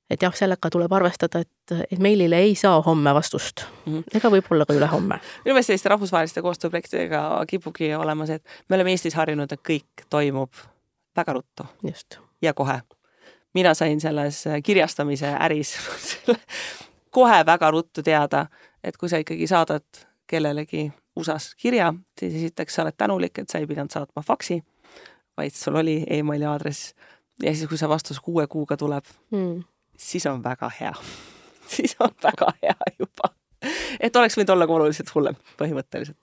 et 0.09 0.23
jah, 0.25 0.33
sellega 0.33 0.71
tuleb 0.73 0.93
arvestada, 0.97 1.43
et, 1.45 1.75
et 1.93 2.01
meilile 2.01 2.39
ei 2.41 2.55
saa 2.57 2.81
homme 2.85 3.13
vastust 3.15 3.67
mm 3.85 3.93
-hmm. 3.99 4.17
ega 4.21 4.31
võib-olla 4.33 4.67
ka 4.67 4.75
ülehomme. 4.75 5.21
minu 5.45 5.55
meelest 5.55 5.73
selliste 5.73 5.93
rahvusvaheliste 5.93 6.43
koostööprojektidega 6.43 7.45
kipubki 7.49 7.95
olema 7.95 8.27
see, 8.27 8.41
et 8.41 8.65
me 8.69 8.77
oleme 8.77 8.91
Eestis 8.91 9.15
harjunud, 9.15 9.53
et 9.53 9.61
kõik 9.71 10.07
toimub 10.11 10.55
väga 11.17 11.33
ruttu. 11.33 11.67
ja 12.43 12.55
kohe 12.55 12.81
mina 13.55 13.75
sain 13.75 14.01
selles 14.01 14.45
kirjastamise 14.65 15.27
äris 15.27 15.77
kohe 17.19 17.47
väga 17.47 17.71
ruttu 17.71 18.03
teada, 18.03 18.47
et 18.85 18.97
kui 18.97 19.09
sa 19.09 19.21
ikkagi 19.23 19.47
saadad 19.51 20.05
kellelegi 20.29 20.89
USA-s 21.17 21.55
kirja, 21.59 21.93
siis 22.19 22.35
esiteks 22.35 22.75
sa 22.75 22.85
oled 22.85 22.97
tänulik, 22.97 23.39
et 23.39 23.49
sa 23.49 23.59
ei 23.59 23.67
pidanud 23.67 23.91
saatma 23.91 24.23
faksi, 24.23 24.61
vaid 25.37 25.57
sul 25.57 25.81
oli 25.81 26.03
emaili 26.11 26.47
aadress 26.47 26.93
ja 27.43 27.55
siis, 27.55 27.69
kui 27.71 27.79
see 27.79 27.89
vastus 27.89 28.21
kuue 28.21 28.47
kuuga 28.51 28.77
tuleb 28.77 29.05
mm., 29.31 29.61
siis 29.99 30.27
on 30.27 30.43
väga 30.45 30.71
hea 30.81 30.95
siis 31.75 31.97
on 32.01 32.15
väga 32.23 32.53
hea 32.63 32.95
juba. 32.99 33.35
et 34.01 34.17
oleks 34.17 34.39
võinud 34.39 34.55
olla 34.55 34.67
ka 34.67 34.79
oluliselt 34.79 35.15
hullem 35.15 35.39
põhimõtteliselt 35.61 36.19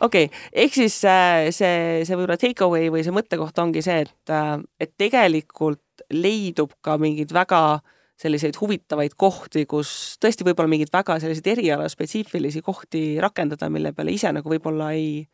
okei 0.00 0.26
okay., 0.28 0.28
ehk 0.52 0.76
siis 0.76 0.98
äh, 1.08 1.48
see, 1.54 2.04
see 2.04 2.16
võib-olla 2.16 2.38
take 2.40 2.64
away 2.64 2.90
või 2.92 3.04
see 3.04 3.14
mõttekoht 3.14 3.58
ongi 3.64 3.84
see, 3.84 4.04
et, 4.04 4.32
äh, 4.32 4.58
et 4.80 4.92
tegelikult 5.00 6.04
leidub 6.12 6.74
ka 6.84 6.98
mingeid 7.00 7.32
väga 7.32 7.80
selliseid 8.22 8.56
huvitavaid 8.60 9.16
kohti, 9.18 9.64
kus 9.66 10.16
tõesti 10.22 10.46
võib-olla 10.46 10.70
mingeid 10.70 10.92
väga 10.92 11.18
selliseid 11.22 11.52
erialaspetsiifilisi 11.56 12.62
kohti 12.62 13.02
rakendada, 13.22 13.70
mille 13.72 13.92
peale 13.96 14.14
ise 14.14 14.30
nagu 14.34 14.52
võib-olla 14.52 14.92
ei, 14.96 15.24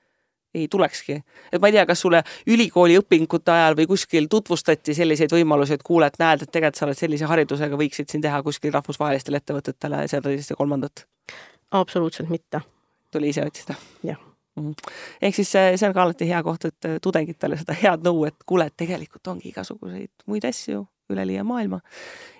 ei 0.54 0.68
tulekski. 0.72 1.18
et 1.52 1.60
ma 1.60 1.68
ei 1.68 1.76
tea, 1.76 1.84
kas 1.88 2.04
sulle 2.04 2.22
ülikooli 2.46 2.98
õpingute 3.00 3.52
ajal 3.52 3.76
või 3.78 3.88
kuskil 3.92 4.30
tutvustati 4.30 4.96
selliseid 4.96 5.34
võimalusi, 5.34 5.76
et 5.76 5.84
kuule, 5.84 6.08
et 6.08 6.18
näed, 6.22 6.44
et 6.44 6.52
tegelikult 6.52 6.80
sa 6.80 6.88
oled 6.88 7.00
sellise 7.00 7.28
haridusega, 7.28 7.80
võiksid 7.84 8.08
siin 8.08 8.24
teha 8.24 8.40
kuskil 8.46 8.72
rahvusvahelistele 8.74 9.42
ettevõtetele 9.42 10.06
seda, 10.08 10.32
teist 10.32 10.54
ja 10.54 10.56
kolmandat? 10.56 11.06
absoluutselt 11.76 12.30
mitte 12.32 12.62
tuli 13.12 13.28
ise 13.34 13.44
otsida. 13.44 13.76
jah 14.02 14.20
mm. 14.56 14.74
ehk 15.22 15.36
siis 15.36 15.50
see, 15.52 15.76
see 15.76 15.88
on 15.88 15.96
ka 15.96 16.06
alati 16.06 16.28
hea 16.28 16.42
koht, 16.42 16.64
et 16.64 16.94
tudengitele 17.04 17.60
seda 17.60 17.76
head 17.76 18.06
nõu, 18.06 18.24
et 18.28 18.46
kuule, 18.46 18.70
et 18.70 18.76
tegelikult 18.76 19.34
ongi 19.34 19.52
igasuguseid 19.52 20.30
muid 20.30 20.48
asju 20.48 20.86
üleliia 21.10 21.44
maailma. 21.44 21.80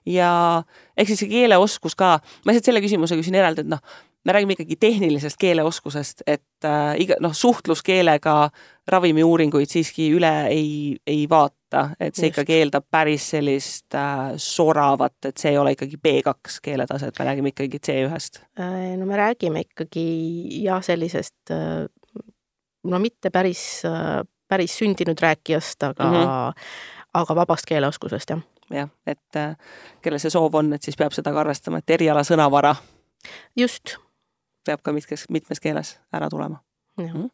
ja 0.06 0.62
ehk 0.96 1.10
siis 1.10 1.24
see 1.24 1.32
keeleoskus 1.32 1.96
ka, 1.98 2.18
ma 2.44 2.52
lihtsalt 2.52 2.70
selle 2.70 2.84
küsimuse 2.84 3.18
küsin 3.18 3.36
eraldi, 3.36 3.66
et 3.66 3.72
noh, 3.72 3.82
me 4.24 4.32
räägime 4.32 4.52
ikkagi 4.52 4.76
tehnilisest 4.80 5.36
keeleoskusest, 5.40 6.22
et 6.26 6.64
äh, 6.64 6.94
iga 7.00 7.16
noh, 7.20 7.32
suhtluskeelega 7.32 8.34
ravimiuuringuid 8.88 9.70
siiski 9.70 10.10
üle 10.16 10.32
ei, 10.52 10.96
ei 11.06 11.22
vaata, 11.30 11.90
et 12.00 12.16
see 12.16 12.28
Just. 12.28 12.34
ikkagi 12.34 12.58
eeldab 12.58 12.88
päris 12.90 13.30
sellist 13.34 13.96
äh, 13.96 14.34
soravat, 14.36 15.16
et 15.30 15.40
see 15.40 15.52
ei 15.54 15.60
ole 15.60 15.72
ikkagi 15.76 16.00
B2 16.08 16.58
keeletaset, 16.64 17.14
me 17.18 17.28
räägime 17.30 17.54
ikkagi 17.54 17.80
C1-st. 17.88 18.42
Äh, 18.60 18.90
no 19.00 19.08
me 19.08 19.16
räägime 19.20 19.64
ikkagi 19.64 20.08
jah, 20.64 20.82
sellisest 20.84 21.54
äh, 21.54 21.86
no 22.84 23.00
mitte 23.02 23.32
päris, 23.34 23.64
äh, 23.88 24.20
päris 24.48 24.76
sündinud 24.78 25.20
rääkijast, 25.20 25.82
aga 25.82 26.04
mm, 26.04 26.16
-hmm. 26.16 26.68
aga 27.14 27.34
vabast 27.34 27.68
keeleoskusest, 27.68 28.30
jah. 28.30 28.44
Jah, 28.70 28.90
et 29.06 29.38
kellel 30.02 30.20
see 30.20 30.30
soov 30.30 30.54
on, 30.60 30.72
et 30.76 30.82
siis 30.82 30.96
peab 30.96 31.14
seda 31.16 31.32
ka 31.32 31.40
arvestama, 31.40 31.80
et 31.80 31.96
eriala 31.98 32.24
sõnavara 32.26 32.74
just 33.56 33.96
peab 34.66 34.82
ka 34.84 34.92
mitmes, 34.92 35.26
mitmes 35.32 35.60
keeles 35.60 35.96
ära 36.12 36.28
tulema. 36.30 36.60
Mhm. 36.98 37.30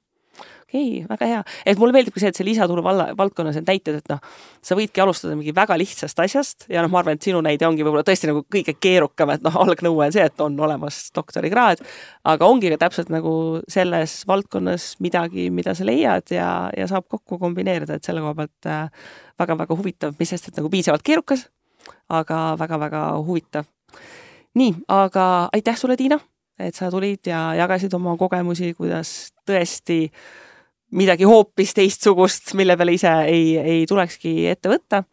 Okei 0.64 1.04
okay,, 1.04 1.06
väga 1.08 1.28
hea, 1.28 1.40
et 1.66 1.80
mulle 1.80 1.94
meeldib 1.94 2.14
ka 2.14 2.22
see, 2.22 2.30
et 2.32 2.38
see 2.38 2.46
lisatulu 2.46 2.82
valla, 2.84 3.06
valdkonnas 3.18 3.58
need 3.58 3.68
näited, 3.68 3.98
et 4.00 4.10
noh, 4.10 4.20
sa 4.64 4.76
võidki 4.78 5.02
alustada 5.04 5.36
mingi 5.38 5.54
väga 5.56 5.76
lihtsast 5.80 6.20
asjast 6.24 6.66
ja 6.72 6.82
noh, 6.84 6.90
ma 6.92 7.00
arvan, 7.02 7.18
et 7.18 7.26
sinu 7.26 7.42
näide 7.44 7.66
ongi 7.68 7.84
võib-olla 7.84 8.04
tõesti 8.06 8.30
nagu 8.30 8.44
kõige 8.50 8.76
keerukam, 8.80 9.34
et 9.34 9.44
noh, 9.44 9.56
algnõue 9.64 10.08
on 10.08 10.14
see, 10.14 10.24
et 10.24 10.44
on 10.44 10.58
olemas 10.66 11.00
doktorikraad, 11.16 11.84
aga 12.32 12.50
ongi 12.50 12.72
ka 12.74 12.80
täpselt 12.86 13.12
nagu 13.12 13.34
selles 13.70 14.20
valdkonnas 14.30 14.94
midagi, 15.04 15.48
mida 15.54 15.76
sa 15.76 15.86
leiad 15.86 16.34
ja, 16.34 16.50
ja 16.76 16.90
saab 16.90 17.08
kokku 17.12 17.38
kombineerida, 17.42 17.98
et 17.98 18.06
selle 18.06 18.24
koha 18.24 18.36
pealt 18.42 18.70
väga-väga 19.40 19.72
äh, 19.72 19.80
huvitav, 19.80 20.18
mis 20.18 20.34
sest, 20.34 20.50
et 20.50 20.60
nagu 20.60 20.72
piisavalt 20.72 21.04
keerukas, 21.06 21.48
aga 22.12 22.44
väga-väga 22.60 23.08
huvitav. 23.24 23.68
nii, 24.54 24.72
aga 24.88 25.50
aitäh 25.52 25.76
sulle, 25.76 25.96
Tiina 25.98 26.20
et 26.58 26.76
sa 26.76 26.90
tulid 26.92 27.26
ja 27.26 27.48
jagasid 27.58 27.94
oma 27.96 28.14
kogemusi, 28.18 28.72
kuidas 28.78 29.32
tõesti 29.46 30.06
midagi 30.94 31.26
hoopis 31.28 31.74
teistsugust, 31.74 32.54
mille 32.54 32.76
peale 32.78 32.94
ise 32.96 33.12
ei, 33.28 33.54
ei 33.58 33.86
tulekski 33.90 34.46
ette 34.50 34.70
võtta. 34.72 35.04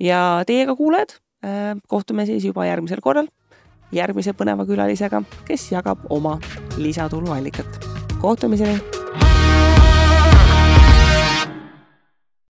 ja 0.00 0.42
teiega, 0.46 0.76
kuulajad, 0.76 1.16
äh, 1.44 1.76
kohtume 1.88 2.26
siis 2.28 2.44
juba 2.44 2.66
järgmisel 2.68 3.00
korral 3.00 3.30
järgmise 3.92 4.32
põneva 4.36 4.66
külalisega, 4.68 5.22
kes 5.48 5.68
jagab 5.72 6.06
oma 6.10 6.38
lisatuluallikat. 6.80 7.86
kohtumiseni 8.20 8.80